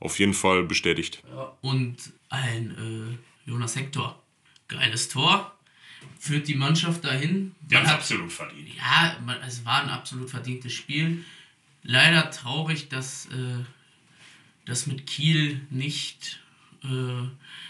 [0.00, 1.22] auf jeden Fall bestätigt.
[1.32, 1.56] Ja.
[1.60, 1.96] Und
[2.28, 4.21] ein äh, Jonas Hector.
[4.72, 5.56] Geiles Tor.
[6.18, 7.54] Führt die Mannschaft dahin.
[7.62, 8.68] Die haben es absolut verdient.
[8.76, 11.24] Ja, es war ein absolut verdientes Spiel.
[11.82, 13.64] Leider traurig, dass äh,
[14.66, 16.40] das mit Kiel nicht,
[16.84, 17.28] äh,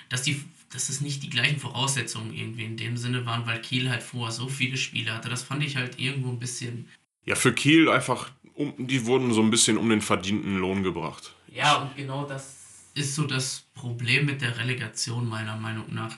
[0.08, 3.90] dass die dass es nicht die gleichen Voraussetzungen irgendwie in dem Sinne waren, weil Kiel
[3.90, 5.28] halt vorher so viele Spiele hatte.
[5.28, 6.88] Das fand ich halt irgendwo ein bisschen.
[7.24, 11.34] Ja, für Kiel einfach, um, die wurden so ein bisschen um den verdienten Lohn gebracht.
[11.48, 12.56] Ja, und genau das
[12.94, 16.16] ist so das Problem mit der Relegation, meiner Meinung nach.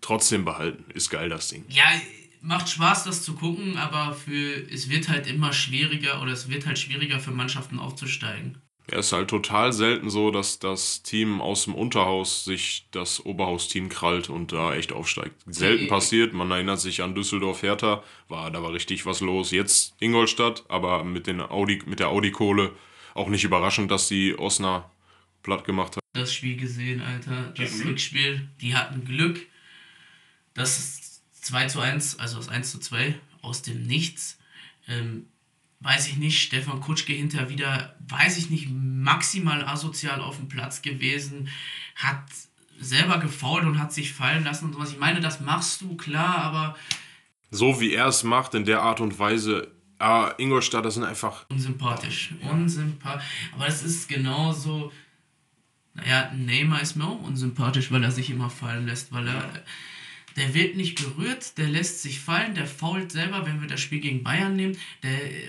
[0.00, 1.64] Trotzdem behalten, ist geil das Ding.
[1.68, 1.84] Ja,
[2.40, 6.66] macht Spaß, das zu gucken, aber für es wird halt immer schwieriger oder es wird
[6.66, 8.58] halt schwieriger für Mannschaften aufzusteigen.
[8.90, 13.24] Ja, es ist halt total selten so, dass das Team aus dem Unterhaus sich das
[13.24, 15.34] Oberhausteam krallt und da echt aufsteigt.
[15.46, 19.52] Selten passiert, man erinnert sich an Düsseldorf Hertha, war, da war richtig was los.
[19.52, 22.72] Jetzt Ingolstadt, aber mit, den Audi, mit der Audi-Kohle
[23.14, 24.90] auch nicht überraschend, dass die Osnabrück
[25.42, 26.02] platt gemacht hat.
[26.12, 27.52] Das Spiel gesehen, Alter.
[27.56, 29.46] Das Rückspiel, die hatten Glück.
[30.54, 34.38] Das ist 2 zu 1, also das 1 zu 2 aus dem Nichts.
[34.88, 35.26] Ähm,
[35.80, 40.82] weiß ich nicht, Stefan Kutschke hinter wieder, weiß ich nicht, maximal asozial auf dem Platz
[40.82, 41.48] gewesen,
[41.96, 42.24] hat
[42.78, 44.92] selber gefault und hat sich fallen lassen und sowas.
[44.92, 46.76] Ich meine, das machst du, klar, aber.
[47.50, 51.46] So wie er es macht, in der Art und Weise, ah, Ingolstadt, das sind einfach.
[51.48, 52.34] Unsympathisch.
[52.42, 52.50] Ja.
[52.50, 53.26] Unsympathisch.
[53.54, 54.92] Aber es ist genauso.
[55.94, 59.50] Naja, Neymar ist mir auch unsympathisch, weil er sich immer fallen lässt, weil er
[60.36, 64.00] der wird nicht berührt, der lässt sich fallen, der fault selber, wenn wir das Spiel
[64.00, 65.48] gegen Bayern nehmen, der äh,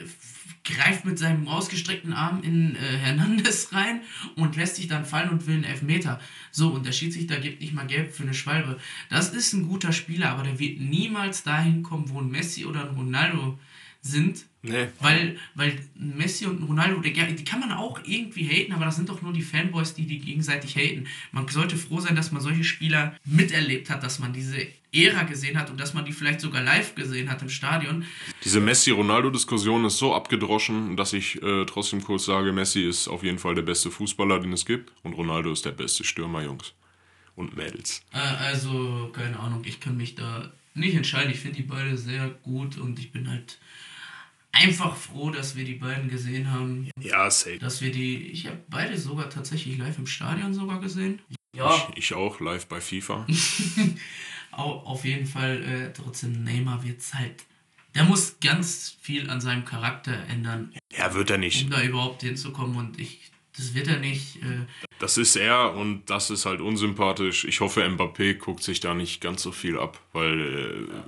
[0.63, 4.01] greift mit seinem ausgestreckten Arm in äh, Hernandez rein
[4.35, 6.19] und lässt sich dann fallen und will einen Elfmeter.
[6.51, 8.79] So, und der Schiedsrichter gibt nicht mal gelb für eine Schwalbe.
[9.09, 12.89] Das ist ein guter Spieler, aber der wird niemals dahin kommen, wo ein Messi oder
[12.89, 13.57] ein Ronaldo
[14.01, 14.45] sind.
[14.63, 14.87] Nee.
[14.99, 19.21] Weil, weil Messi und Ronaldo, die, kann man auch irgendwie haten, aber das sind doch
[19.21, 21.07] nur die Fanboys, die die gegenseitig haten.
[21.31, 25.57] Man sollte froh sein, dass man solche Spieler miterlebt hat, dass man diese Ära gesehen
[25.57, 28.05] hat und dass man die vielleicht sogar live gesehen hat im Stadion.
[28.43, 33.39] Diese Messi-Ronaldo-Diskussion ist so abgedroschen, dass ich äh, trotzdem kurz sage, Messi ist auf jeden
[33.39, 36.73] Fall der beste Fußballer, den es gibt und Ronaldo ist der beste Stürmer, Jungs
[37.35, 38.03] und Mädels.
[38.13, 41.31] Äh, also, keine Ahnung, ich kann mich da nicht entscheiden.
[41.31, 43.59] Ich finde die beide sehr gut und ich bin halt
[44.51, 46.89] einfach froh, dass wir die beiden gesehen haben.
[46.99, 47.59] Ja, safe.
[47.59, 51.19] Dass wir die, ich habe beide sogar tatsächlich live im Stadion sogar gesehen.
[51.55, 51.75] Ja.
[51.75, 53.25] Ich, ich auch, live bei FIFA.
[54.51, 57.43] auf jeden Fall, äh, trotzdem Neymar wird halt,
[57.95, 60.73] der muss ganz viel an seinem Charakter ändern.
[60.91, 61.65] Ja, wird er nicht.
[61.65, 64.37] Um da überhaupt hinzukommen und ich, das wird er nicht.
[64.37, 64.65] Äh
[64.99, 67.43] das ist er und das ist halt unsympathisch.
[67.43, 71.03] Ich hoffe, Mbappé guckt sich da nicht ganz so viel ab, weil äh, ja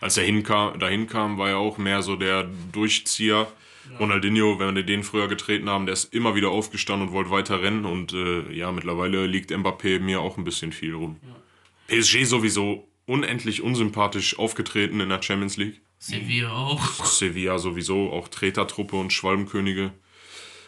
[0.00, 3.48] als er hinkam, dahin kam, war er auch mehr so der Durchzieher.
[3.90, 3.98] Ja.
[3.98, 7.62] Ronaldinho, wenn wir den früher getreten haben, der ist immer wieder aufgestanden und wollte weiter
[7.62, 7.84] rennen.
[7.84, 11.16] Und äh, ja, mittlerweile liegt Mbappé mir auch ein bisschen viel rum.
[11.22, 12.00] Ja.
[12.00, 15.80] PSG sowieso unendlich unsympathisch aufgetreten in der Champions League.
[15.98, 17.04] Sevilla auch.
[17.04, 19.92] Sevilla sowieso, auch Tretertruppe und Schwalbenkönige.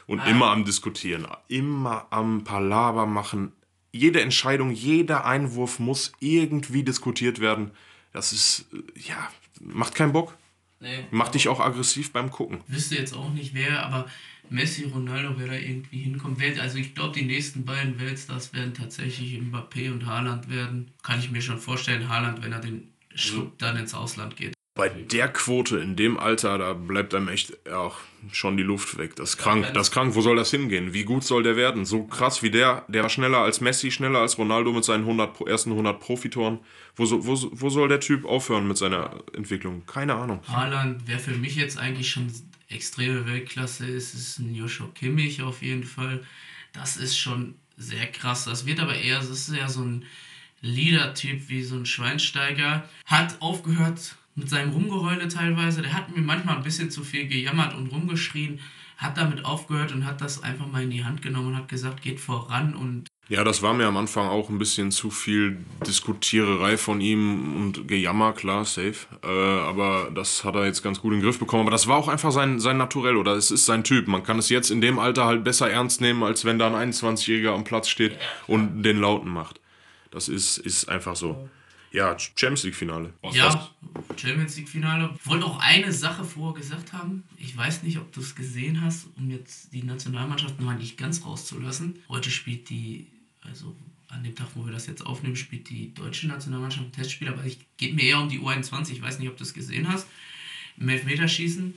[0.06, 0.26] Und ah.
[0.26, 3.52] immer am Diskutieren, immer am Palaver machen.
[3.92, 7.72] Jede Entscheidung, jeder Einwurf muss irgendwie diskutiert werden.
[8.12, 10.36] Das ist, äh, ja, macht keinen Bock.
[10.80, 11.04] Nee.
[11.10, 12.62] Macht dich auch aggressiv beim Gucken.
[12.66, 14.08] Wüsste jetzt auch nicht wer, aber
[14.48, 16.42] Messi, Ronaldo, wer da irgendwie hinkommt.
[16.58, 20.90] Also ich glaube, die nächsten beiden Weltstars werden tatsächlich Mbappé und Haaland werden.
[21.02, 24.54] Kann ich mir schon vorstellen, Haaland, wenn er den Schluck dann ins Ausland geht.
[24.80, 27.98] Bei der Quote in dem Alter, da bleibt einem echt auch
[28.32, 29.14] schon die Luft weg.
[29.14, 29.70] Das ist krank.
[29.74, 30.14] Das ist krank.
[30.14, 30.94] Wo soll das hingehen?
[30.94, 31.84] Wie gut soll der werden?
[31.84, 35.42] So krass wie der, der war schneller als Messi, schneller als Ronaldo mit seinen 100,
[35.42, 36.60] ersten 100 Profitoren.
[36.96, 39.84] Wo, wo, wo soll der Typ aufhören mit seiner Entwicklung?
[39.84, 40.40] Keine Ahnung.
[40.48, 42.32] Haaland, wer für mich jetzt eigentlich schon
[42.70, 46.24] extreme Weltklasse ist, ist ein Joshua Kimmich auf jeden Fall.
[46.72, 48.46] Das ist schon sehr krass.
[48.46, 50.06] Das wird aber eher, das ist ja so ein
[50.62, 52.88] Leader-Typ wie so ein Schweinsteiger.
[53.04, 55.82] Hat aufgehört mit seinem Rumgeheule teilweise.
[55.82, 58.58] Der hat mir manchmal ein bisschen zu viel gejammert und rumgeschrien,
[58.96, 62.02] hat damit aufgehört und hat das einfach mal in die Hand genommen und hat gesagt,
[62.02, 66.76] geht voran und ja, das war mir am Anfang auch ein bisschen zu viel Diskutiererei
[66.76, 69.06] von ihm und Gejammer, klar, safe.
[69.22, 71.62] Äh, aber das hat er jetzt ganz gut in den Griff bekommen.
[71.62, 74.08] Aber das war auch einfach sein, sein Naturell oder es ist sein Typ.
[74.08, 76.92] Man kann es jetzt in dem Alter halt besser ernst nehmen, als wenn da ein
[76.92, 79.60] 21-Jähriger am Platz steht und den Lauten macht.
[80.10, 81.48] Das ist, ist einfach so.
[81.92, 83.12] Ja, Champions League-Finale.
[83.22, 83.70] Was Ja, war's?
[84.16, 85.10] Champions League-Finale.
[85.18, 87.24] Ich wollte auch eine Sache vorher gesagt haben.
[87.36, 91.24] Ich weiß nicht, ob du es gesehen hast, um jetzt die Nationalmannschaft mal nicht ganz
[91.24, 91.98] rauszulassen.
[92.08, 93.06] Heute spielt die,
[93.42, 93.74] also
[94.08, 97.44] an dem Tag, wo wir das jetzt aufnehmen, spielt die deutsche Nationalmannschaft ein Testspiel, aber
[97.44, 98.92] es geht mir eher um die U21.
[98.92, 100.06] Ich weiß nicht, ob du es gesehen hast.
[100.76, 101.74] Im Elfmeterschießen.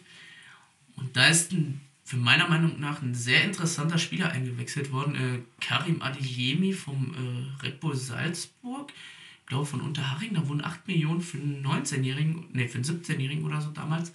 [0.95, 5.15] Und da ist ein, für meiner Meinung nach ein sehr interessanter Spieler eingewechselt worden.
[5.15, 8.91] Äh, Karim Adeyemi vom äh, Red Bull Salzburg.
[9.53, 10.33] Glaube von Unterhaching.
[10.33, 14.11] Da wurden 8 Millionen für einen 19-Jährigen, nee, für einen 17-Jährigen oder so damals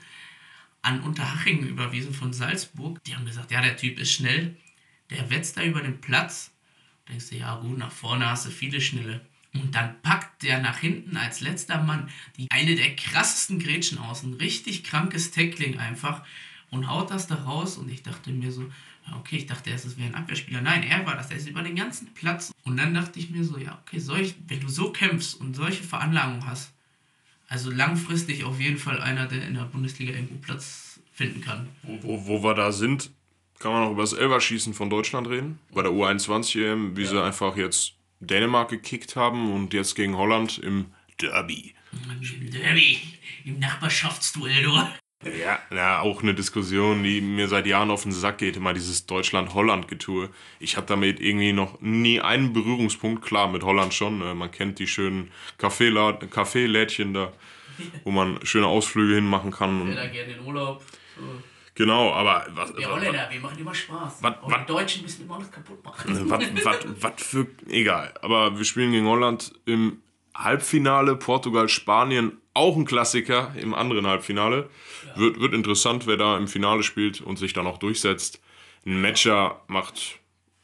[0.83, 3.03] an Unterhaching überwiesen von Salzburg.
[3.05, 4.57] Die haben gesagt, ja, der Typ ist schnell.
[5.11, 6.51] Der wetzt da über den Platz.
[7.09, 9.21] Denkst du, ja gut, nach vorne hast du viele Schnelle.
[9.55, 14.25] Und dann packt der nach hinten als letzter Mann die eine der krassesten Grätschen aus.
[14.25, 16.25] Ein richtig krankes Tackling einfach.
[16.71, 17.79] Und haut das da raus.
[17.79, 18.69] Und ich dachte mir so,
[19.17, 20.61] okay, ich dachte erst, es wäre ein Abwehrspieler.
[20.61, 21.31] Nein, er war das.
[21.31, 22.53] Er ist über den ganzen Platz.
[22.65, 25.83] Und dann dachte ich mir so, ja, okay, solch, wenn du so kämpfst und solche
[25.83, 26.73] Veranlagungen hast,
[27.49, 31.69] also langfristig auf jeden Fall einer, der in der Bundesliga irgendwo Platz finden kann.
[31.83, 33.11] Wo, wo wir da sind,
[33.59, 35.59] kann man noch über das Elverschießen von Deutschland reden.
[35.73, 40.59] Bei der U21 EM, wie sie einfach jetzt Dänemark gekickt haben und jetzt gegen Holland
[40.59, 40.87] im
[41.21, 41.75] Derby.
[41.93, 43.01] Im Derby,
[43.45, 44.79] im Nachbarschaftsduell, du.
[45.25, 49.05] Ja, ja, auch eine Diskussion, die mir seit Jahren auf den Sack geht, immer dieses
[49.07, 50.29] Deutschland-Holland-Getue.
[50.61, 54.23] Ich habe damit irgendwie noch nie einen Berührungspunkt, klar, mit Holland schon.
[54.23, 57.33] äh, Man kennt die schönen Kaffeelädchen da,
[58.05, 59.83] wo man schöne Ausflüge hinmachen kann.
[59.83, 60.85] Und, da gerne in Urlaub.
[61.17, 61.23] So.
[61.75, 64.19] genau, aber was, Wir Holländer, wir machen immer Spaß.
[64.23, 66.31] Was- was- die Deutschen müssen immer alles kaputt machen.
[66.31, 67.47] was, was, was für.
[67.69, 68.15] Egal.
[68.23, 70.01] Aber wir spielen gegen Holland im
[70.39, 71.17] Halbfinale.
[71.17, 74.71] Portugal, Spanien, auch ein Klassiker im anderen Halbfinale.
[75.17, 78.41] Wird, wird interessant, wer da im Finale spielt und sich dann auch durchsetzt.
[78.87, 80.21] Ein Matcher macht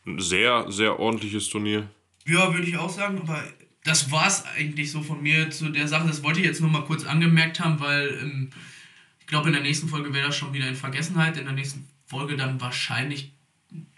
[0.07, 1.89] ein sehr, sehr ordentliches Turnier.
[2.27, 3.43] Ja, würde ich auch sagen, aber
[3.85, 6.07] das war es eigentlich so von mir zu der Sache.
[6.07, 8.51] Das wollte ich jetzt nur mal kurz angemerkt haben, weil ähm,
[9.21, 11.37] ich glaube, in der nächsten Folge wäre das schon wieder in Vergessenheit.
[11.37, 13.33] In der nächsten Folge dann wahrscheinlich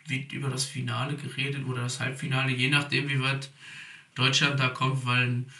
[0.06, 3.50] wird über das Finale geredet oder das Halbfinale, je nachdem, wie weit
[4.14, 5.52] Deutschland da kommt, weil ein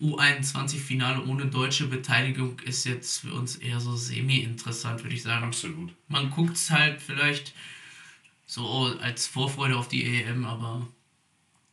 [0.00, 5.46] U21-Finale ohne deutsche Beteiligung ist jetzt für uns eher so semi-interessant, würde ich sagen.
[5.46, 5.92] Absolut.
[6.08, 7.54] Man guckt es halt vielleicht
[8.46, 10.86] so als Vorfreude auf die EM, aber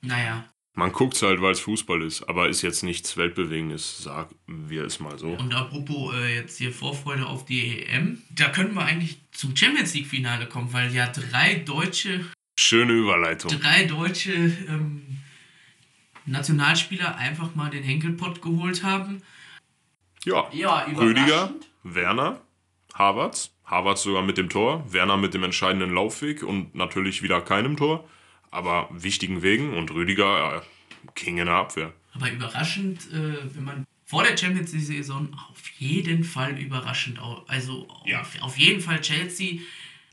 [0.02, 0.48] naja.
[0.76, 4.84] Man guckt es halt, weil es Fußball ist, aber ist jetzt nichts Weltbewegendes, sagen wir
[4.84, 5.30] es mal so.
[5.30, 9.96] Und apropos äh, jetzt hier Vorfreude auf die EM, da können wir eigentlich zum Champions
[9.96, 12.26] League Finale kommen, weil ja drei deutsche,
[12.60, 13.52] Schöne Überleitung.
[13.60, 15.17] drei deutsche ähm,
[16.28, 19.22] Nationalspieler einfach mal den Henkelpott geholt haben.
[20.24, 21.54] Ja, Ja, Rüdiger,
[21.84, 22.42] Werner,
[22.94, 23.52] Havertz.
[23.66, 28.08] Havertz sogar mit dem Tor, Werner mit dem entscheidenden Laufweg und natürlich wieder keinem Tor,
[28.50, 30.62] aber wichtigen Wegen und Rüdiger, äh,
[31.16, 31.94] King in der Abwehr.
[32.14, 38.22] Aber überraschend, äh, wenn man vor der Champions League-Saison auf jeden Fall überraschend, also Ja.
[38.22, 39.60] auf, auf jeden Fall Chelsea.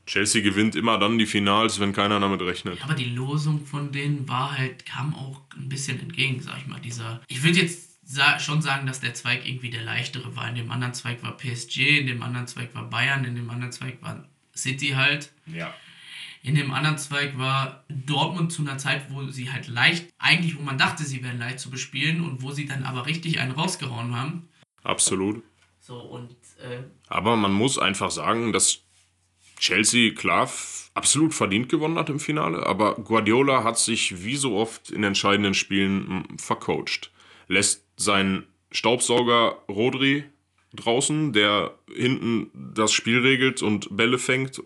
[0.05, 2.83] Chelsea gewinnt immer dann die Finals, wenn keiner damit rechnet.
[2.83, 6.79] Aber die Losung von denen war halt, kam auch ein bisschen entgegen, sag ich mal.
[6.79, 10.47] Dieser, ich würde jetzt sa schon sagen, dass der Zweig irgendwie der leichtere war.
[10.47, 13.71] In dem anderen Zweig war PSG, in dem anderen Zweig war Bayern, in dem anderen
[13.71, 14.23] Zweig war
[14.55, 15.31] City halt.
[15.47, 15.73] Ja.
[16.43, 20.61] In dem anderen Zweig war Dortmund zu einer Zeit, wo sie halt leicht, eigentlich wo
[20.61, 24.15] man dachte, sie wären leicht zu bespielen und wo sie dann aber richtig einen rausgehauen
[24.15, 24.47] haben.
[24.83, 25.43] Absolut.
[25.79, 26.31] So und
[26.63, 28.84] äh, Aber man muss einfach sagen, dass
[29.59, 30.49] Chelsea klar
[30.95, 35.53] absolut verdient gewonnen hat im Finale, aber Guardiola hat sich wie so oft in entscheidenden
[35.53, 37.11] Spielen vercoacht.
[37.47, 40.23] Lässt seinen Staubsauger Rodri
[40.73, 44.61] draußen, der hinten das Spiel regelt und Bälle fängt.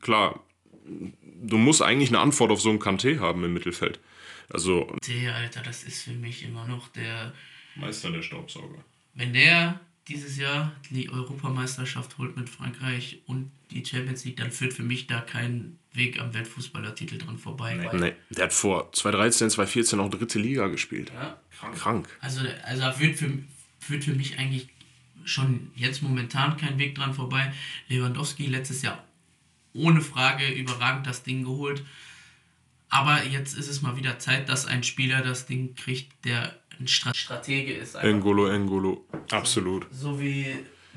[0.00, 0.40] Klar,
[0.84, 4.00] du musst eigentlich eine Antwort auf so einen Kanté haben im Mittelfeld.
[4.48, 7.32] Also der, Alter, das ist für mich immer noch der,
[7.76, 8.84] Meister der Staubsauger.
[9.14, 14.72] wenn der dieses Jahr die Europameisterschaft holt mit Frankreich und die Champions League, dann führt
[14.72, 17.74] für mich da kein Weg am Weltfußballertitel dran vorbei.
[17.92, 21.12] Nee, der hat vor 2013, 2014 auch dritte Liga gespielt.
[21.14, 21.38] Ja.
[21.74, 22.08] Krank.
[22.20, 23.30] Also, also da führt für,
[23.78, 24.68] führt für mich eigentlich
[25.24, 27.52] schon jetzt momentan kein Weg dran vorbei.
[27.88, 29.04] Lewandowski letztes Jahr
[29.74, 31.84] ohne Frage überragend das Ding geholt.
[32.88, 36.88] Aber jetzt ist es mal wieder Zeit, dass ein Spieler das Ding kriegt, der ein
[36.88, 37.96] Stra Stratege ist.
[37.96, 38.08] einfach.
[38.08, 39.06] Engolo, Engolo.
[39.30, 39.86] Absolut.
[39.90, 40.46] So wie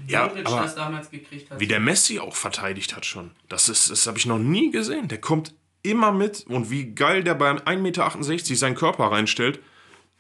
[0.08, 1.60] Ja, aber das damals gekriegt hat.
[1.60, 3.32] Wie der Messi auch verteidigt hat schon.
[3.50, 5.08] Das, ist- das habe ich noch nie gesehen.
[5.08, 9.60] Der kommt immer mit und wie geil der bei 1,68 Meter seinen Körper reinstellt.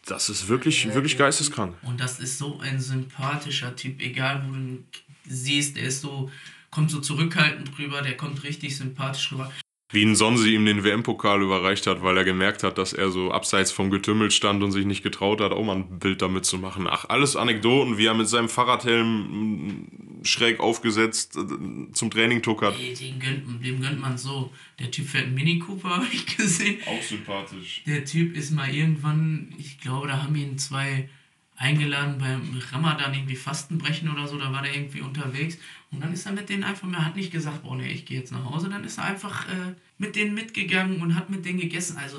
[0.05, 1.75] Das ist wirklich, wirklich geisteskrank.
[1.81, 4.87] Und das ist so ein sympathischer Typ, egal wo du ihn
[5.27, 6.29] siehst, der ist so,
[6.69, 9.51] kommt so zurückhaltend rüber, der kommt richtig sympathisch rüber.
[9.95, 13.31] Wie ein Sonsi ihm den WM-Pokal überreicht hat, weil er gemerkt hat, dass er so
[13.31, 16.57] abseits vom Getümmel stand und sich nicht getraut hat, auch mal ein Bild damit zu
[16.57, 16.85] machen.
[16.89, 22.75] Ach, alles Anekdoten, wie er mit seinem Fahrradhelm mm, schräg aufgesetzt äh, zum Training tuckert.
[22.77, 24.51] Ey, den gönnt, dem gönnt man so.
[24.79, 26.79] Der Typ fährt einen Mini Cooper, habe ich gesehen.
[26.85, 27.81] Auch sympathisch.
[27.85, 31.07] Der Typ ist mal irgendwann, ich glaube, da haben ihn zwei
[31.55, 35.57] eingeladen beim Ramadan irgendwie Fastenbrechen oder so, da war der irgendwie unterwegs
[35.89, 38.19] und dann ist er mit denen einfach, er hat nicht gesagt, boah ne, ich gehe
[38.19, 41.59] jetzt nach Hause, dann ist er einfach äh, mit denen mitgegangen und hat mit denen
[41.59, 42.17] gegessen, also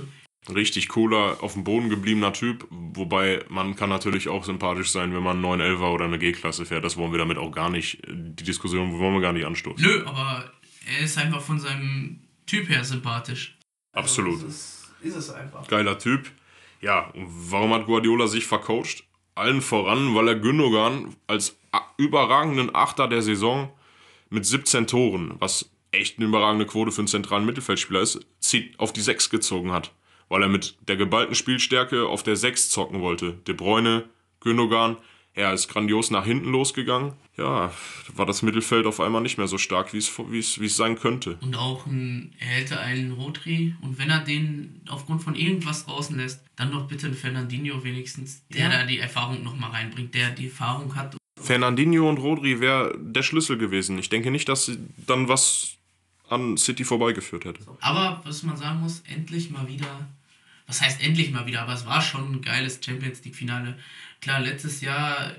[0.55, 5.23] Richtig cooler, auf dem Boden gebliebener Typ, wobei man kann natürlich auch sympathisch sein, wenn
[5.23, 8.45] man einen 911er oder eine G-Klasse fährt, das wollen wir damit auch gar nicht, die
[8.45, 9.85] Diskussion wollen wir gar nicht anstoßen.
[9.85, 10.53] Nö, aber
[10.87, 13.59] er ist einfach von seinem Typ her sympathisch.
[13.93, 14.35] Absolut.
[14.35, 15.67] Also, ist, es, ist es einfach.
[15.67, 16.31] Geiler Typ.
[16.81, 19.03] Ja, und warum hat Guardiola sich vercoacht?
[19.35, 21.59] Allen voran, weil er Gündogan als
[21.99, 23.73] überragenden Achter der Saison
[24.31, 28.93] mit 17 Toren, was echt eine überragende Quote für einen zentralen Mittelfeldspieler ist, zieht, auf
[28.93, 29.93] die 6 gezogen hat.
[30.29, 33.35] Weil er mit der geballten Spielstärke auf der 6 zocken wollte.
[33.47, 34.09] De Bruyne,
[34.41, 34.97] Gündogan,
[35.37, 37.13] er ist grandios nach hinten losgegangen.
[37.37, 37.71] Ja,
[38.15, 40.77] war das Mittelfeld auf einmal nicht mehr so stark, wie es, wie es, wie es
[40.77, 41.37] sein könnte.
[41.43, 46.17] Und auch ein, er hätte einen Rotri und wenn er den aufgrund von irgendwas draußen
[46.17, 48.69] lässt, dann doch bitte einen Fernandinho wenigstens, der ja.
[48.71, 51.15] da die Erfahrung nochmal reinbringt, der die Erfahrung hat.
[51.39, 53.99] Fernandinho und Rodri wäre der Schlüssel gewesen.
[53.99, 54.73] Ich denke nicht, dass
[55.07, 55.76] dann was
[56.29, 57.61] an City vorbeigeführt hätte.
[57.81, 60.07] Aber was man sagen muss, endlich mal wieder
[60.67, 63.79] was heißt endlich mal wieder, aber es war schon ein geiles Champions League-Finale.
[64.21, 65.33] Klar, letztes Jahr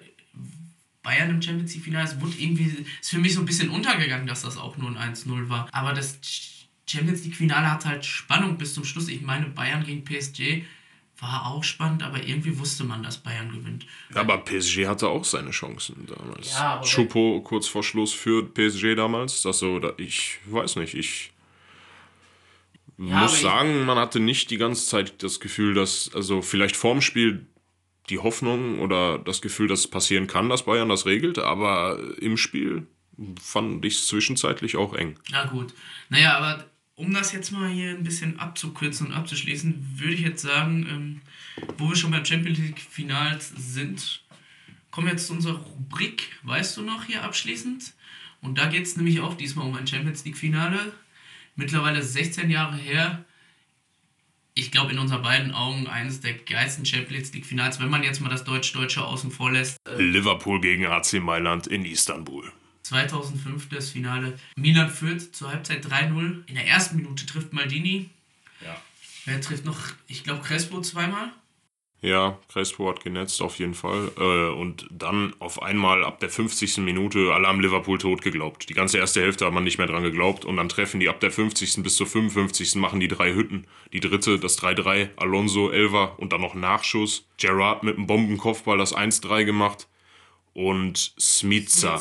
[1.04, 4.44] Bayern im Champions League-Finale, es wurde irgendwie, ist für mich so ein bisschen untergegangen, dass
[4.44, 5.68] das auch nur ein 1-0 war.
[5.72, 6.20] Aber das
[6.88, 9.10] Champions League-Finale hat halt Spannung bis zum Schluss.
[9.10, 10.64] Ich meine, Bayern gegen PSG
[11.20, 13.86] war auch spannend, aber irgendwie wusste man, dass Bayern gewinnt.
[14.14, 16.54] Ja, aber PSG hatte auch seine Chancen damals.
[16.54, 19.42] Ja, Choupo kurz vor Schluss führt PSG damals.
[19.42, 21.32] Das so, ich weiß nicht, ich
[22.98, 27.02] ja, muss sagen, man hatte nicht die ganze Zeit das Gefühl, dass, also vielleicht vorm
[27.02, 27.46] Spiel
[28.10, 32.38] die Hoffnung oder das Gefühl, dass es passieren kann, dass Bayern das regelt, aber im
[32.38, 32.88] Spiel
[33.42, 35.20] fand ich es zwischenzeitlich auch eng.
[35.32, 35.74] Na gut.
[36.10, 36.66] Naja, aber
[36.98, 41.22] um das jetzt mal hier ein bisschen abzukürzen und abzuschließen, würde ich jetzt sagen, ähm,
[41.78, 44.24] wo wir schon beim Champions League Finals sind,
[44.90, 47.94] kommen wir jetzt zu unserer Rubrik, weißt du noch, hier abschließend.
[48.42, 50.94] Und da geht es nämlich auch diesmal um ein Champions League Finale
[51.56, 53.24] mittlerweile 16 Jahre her.
[54.56, 58.22] Ich glaube, in unseren beiden Augen eines der geilsten Champions League Finals, wenn man jetzt
[58.22, 59.78] mal das Deutsch-Deutsche außen vor lässt.
[59.98, 62.52] Liverpool gegen AC Mailand in Istanbul.
[62.88, 64.40] 2005 das Finale.
[64.56, 66.48] Milan führt zur Halbzeit 3-0.
[66.48, 68.10] In der ersten Minute trifft Maldini.
[68.64, 68.82] Ja.
[69.26, 69.78] Wer trifft noch?
[70.08, 71.32] Ich glaube, Crespo zweimal.
[72.00, 74.12] Ja, Crespo hat genetzt auf jeden Fall.
[74.18, 76.78] Äh, und dann auf einmal ab der 50.
[76.78, 78.70] Minute alle haben Liverpool tot geglaubt.
[78.70, 80.46] Die ganze erste Hälfte hat man nicht mehr dran geglaubt.
[80.46, 81.82] Und dann treffen die ab der 50.
[81.84, 82.76] bis zur 55.
[82.76, 83.66] machen die drei Hütten.
[83.94, 87.26] Die dritte, das 3-3, Alonso, Elva und dann noch Nachschuss.
[87.38, 89.88] Gerard mit einem Bombenkopfball das 1-3 gemacht.
[90.58, 92.00] Und Smica.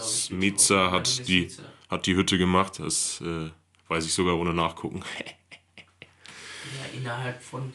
[0.00, 1.50] Smica hat, hat, die,
[1.90, 2.78] hat die Hütte gemacht.
[2.78, 3.50] Das äh,
[3.88, 5.02] weiß ich sogar ohne Nachgucken.
[5.18, 7.70] ja, innerhalb von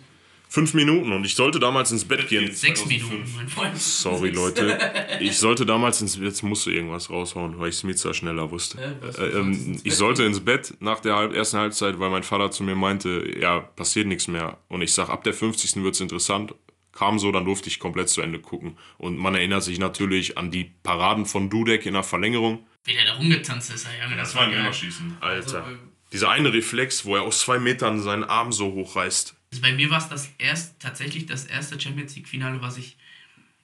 [0.49, 2.51] Fünf Minuten und ich sollte damals ins Bett gehen.
[2.51, 3.75] Sechs Minuten, mein Freund.
[3.75, 4.77] Sorry, Leute.
[5.19, 8.79] Ich sollte damals ins Bett, jetzt musst du irgendwas raushauen, weil ich Smica schneller wusste.
[8.79, 12.51] Äh, äh, ähm, ich sollte ins Bett nach der halb, ersten Halbzeit, weil mein Vater
[12.51, 14.59] zu mir meinte, ja, passiert nichts mehr.
[14.67, 15.83] Und ich sag, ab der 50.
[15.83, 16.53] wird es interessant.
[16.93, 18.77] Kam so, dann durfte ich komplett zu Ende gucken.
[18.97, 22.65] Und man erinnert sich natürlich an die Paraden von Dudek in der Verlängerung.
[22.85, 25.17] Wie der da rumgetanzt ist, ja, das, das war ein Überschießen.
[25.19, 25.65] Alter.
[25.65, 25.77] Also,
[26.11, 29.35] Dieser eine Reflex, wo er aus zwei Metern seinen Arm so hochreißt.
[29.51, 32.97] Also bei mir war es das erst, tatsächlich das erste Champions League-Finale, was ich,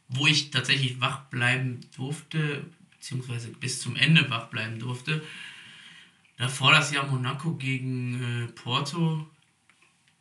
[0.07, 5.21] wo ich tatsächlich wach bleiben durfte, beziehungsweise bis zum Ende wach bleiben durfte.
[6.37, 9.27] Davor das Jahr Monaco gegen äh, Porto.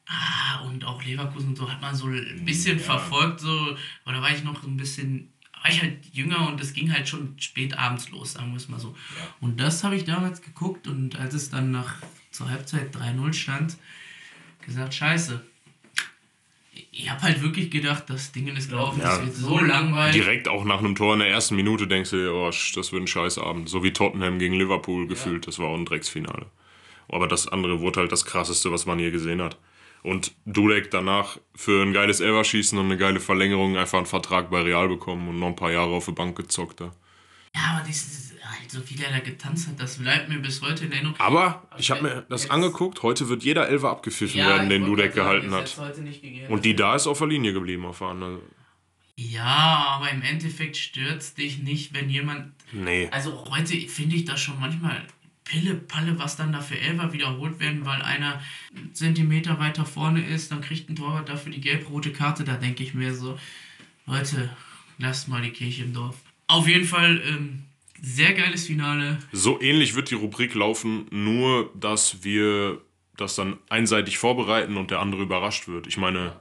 [0.09, 2.85] Ah, und auch Leverkusen und so hat man so ein bisschen ja.
[2.85, 5.31] verfolgt, so, aber da war ich noch ein bisschen,
[5.63, 8.69] war ich halt jünger und es ging halt schon spät abends los, sagen wir es
[8.69, 8.97] mal so.
[9.17, 9.35] Ja.
[9.41, 11.97] Und das habe ich damals geguckt und als es dann nach
[12.31, 13.77] zur Halbzeit 3-0 stand,
[14.65, 15.43] gesagt, scheiße,
[16.91, 20.23] ich habe halt wirklich gedacht, das Ding ist gelaufen, ja, das wird so langweilig.
[20.23, 23.03] Direkt auch nach einem Tor in der ersten Minute denkst du dir, oh, das wird
[23.03, 23.69] ein Scheißabend.
[23.69, 26.47] So wie Tottenham gegen Liverpool gefühlt, das war auch ein Drecksfinale.
[27.09, 29.57] Aber das andere wurde halt das krasseste, was man je gesehen hat.
[30.03, 34.62] Und Dudek danach für ein geiles Elverschießen und eine geile Verlängerung einfach einen Vertrag bei
[34.62, 36.92] Real bekommen und noch ein paar Jahre auf der Bank gezockt da.
[37.55, 40.84] Ja, aber dieses, halt so viel er da getanzt hat, das bleibt mir bis heute
[40.84, 41.18] in Erinnerung.
[41.18, 45.14] Aber ich habe mir das angeguckt, heute wird jeder Elfer abgepfiffen ja, werden, den Dudek
[45.14, 45.76] gehalten hat.
[46.49, 48.40] Und die da ist auf der Linie geblieben auf der anderen.
[49.16, 52.53] Ja, aber im Endeffekt stört es dich nicht, wenn jemand.
[52.70, 53.09] Nee.
[53.11, 55.05] Also heute finde ich das schon manchmal
[55.49, 58.40] Pille-Palle, was dann da für Elfer wiederholt werden, weil einer
[58.74, 62.44] einen Zentimeter weiter vorne ist, dann kriegt ein Torwart dafür die gelb-rote Karte.
[62.44, 63.38] Da denke ich mir so,
[64.07, 64.55] Leute,
[64.99, 66.16] lasst mal die Kirche im Dorf.
[66.46, 67.64] Auf jeden Fall ähm,
[68.01, 69.18] sehr geiles Finale.
[69.32, 72.80] So ähnlich wird die Rubrik laufen, nur dass wir
[73.16, 75.86] das dann einseitig vorbereiten und der andere überrascht wird.
[75.86, 76.36] Ich meine,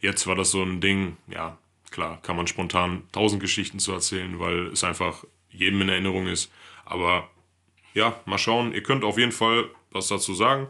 [0.00, 1.56] jetzt war das so ein Ding, ja,
[1.90, 6.52] klar, kann man spontan tausend Geschichten zu erzählen, weil es einfach jedem in Erinnerung ist.
[6.84, 7.30] Aber
[7.94, 8.72] ja, mal schauen.
[8.72, 10.68] Ihr könnt auf jeden Fall was dazu sagen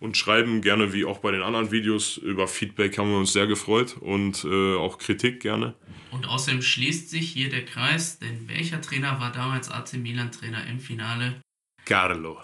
[0.00, 2.16] und schreiben gerne, wie auch bei den anderen Videos.
[2.16, 5.74] Über Feedback haben wir uns sehr gefreut und äh, auch Kritik gerne.
[6.10, 10.66] Und außerdem schließt sich hier der Kreis, denn welcher Trainer war damals AC Milan Trainer
[10.66, 11.40] im Finale?
[11.84, 12.38] Carlo.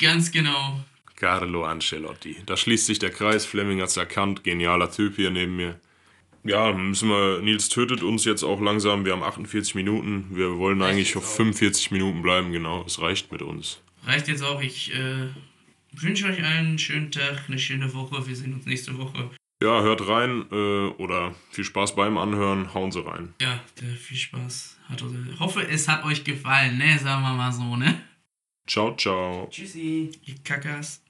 [0.00, 0.80] Ganz genau.
[1.16, 2.38] Carlo Ancelotti.
[2.46, 3.46] Da schließt sich der Kreis.
[3.46, 4.42] Fleming hat es erkannt.
[4.42, 5.78] Genialer Typ hier neben mir.
[6.44, 7.40] Ja, müssen wir.
[7.40, 9.04] Nils tötet uns jetzt auch langsam.
[9.04, 10.26] Wir haben 48 Minuten.
[10.30, 12.52] Wir wollen eigentlich auf 45 Minuten bleiben.
[12.52, 13.80] Genau, es reicht mit uns.
[14.04, 14.60] Reicht jetzt auch.
[14.60, 15.28] Ich äh,
[15.92, 18.26] wünsche euch einen schönen Tag, eine schöne Woche.
[18.26, 19.30] Wir sehen uns nächste Woche.
[19.62, 22.74] Ja, hört rein äh, oder viel Spaß beim Anhören.
[22.74, 23.34] Hauen Sie rein.
[23.40, 24.78] Ja, der, viel Spaß.
[24.88, 26.98] Hat, ich hoffe, es hat euch gefallen, ne?
[26.98, 28.02] Sagen wir mal so, ne?
[28.66, 29.48] Ciao, ciao.
[29.48, 31.02] Tschüssi, ihr Kackers.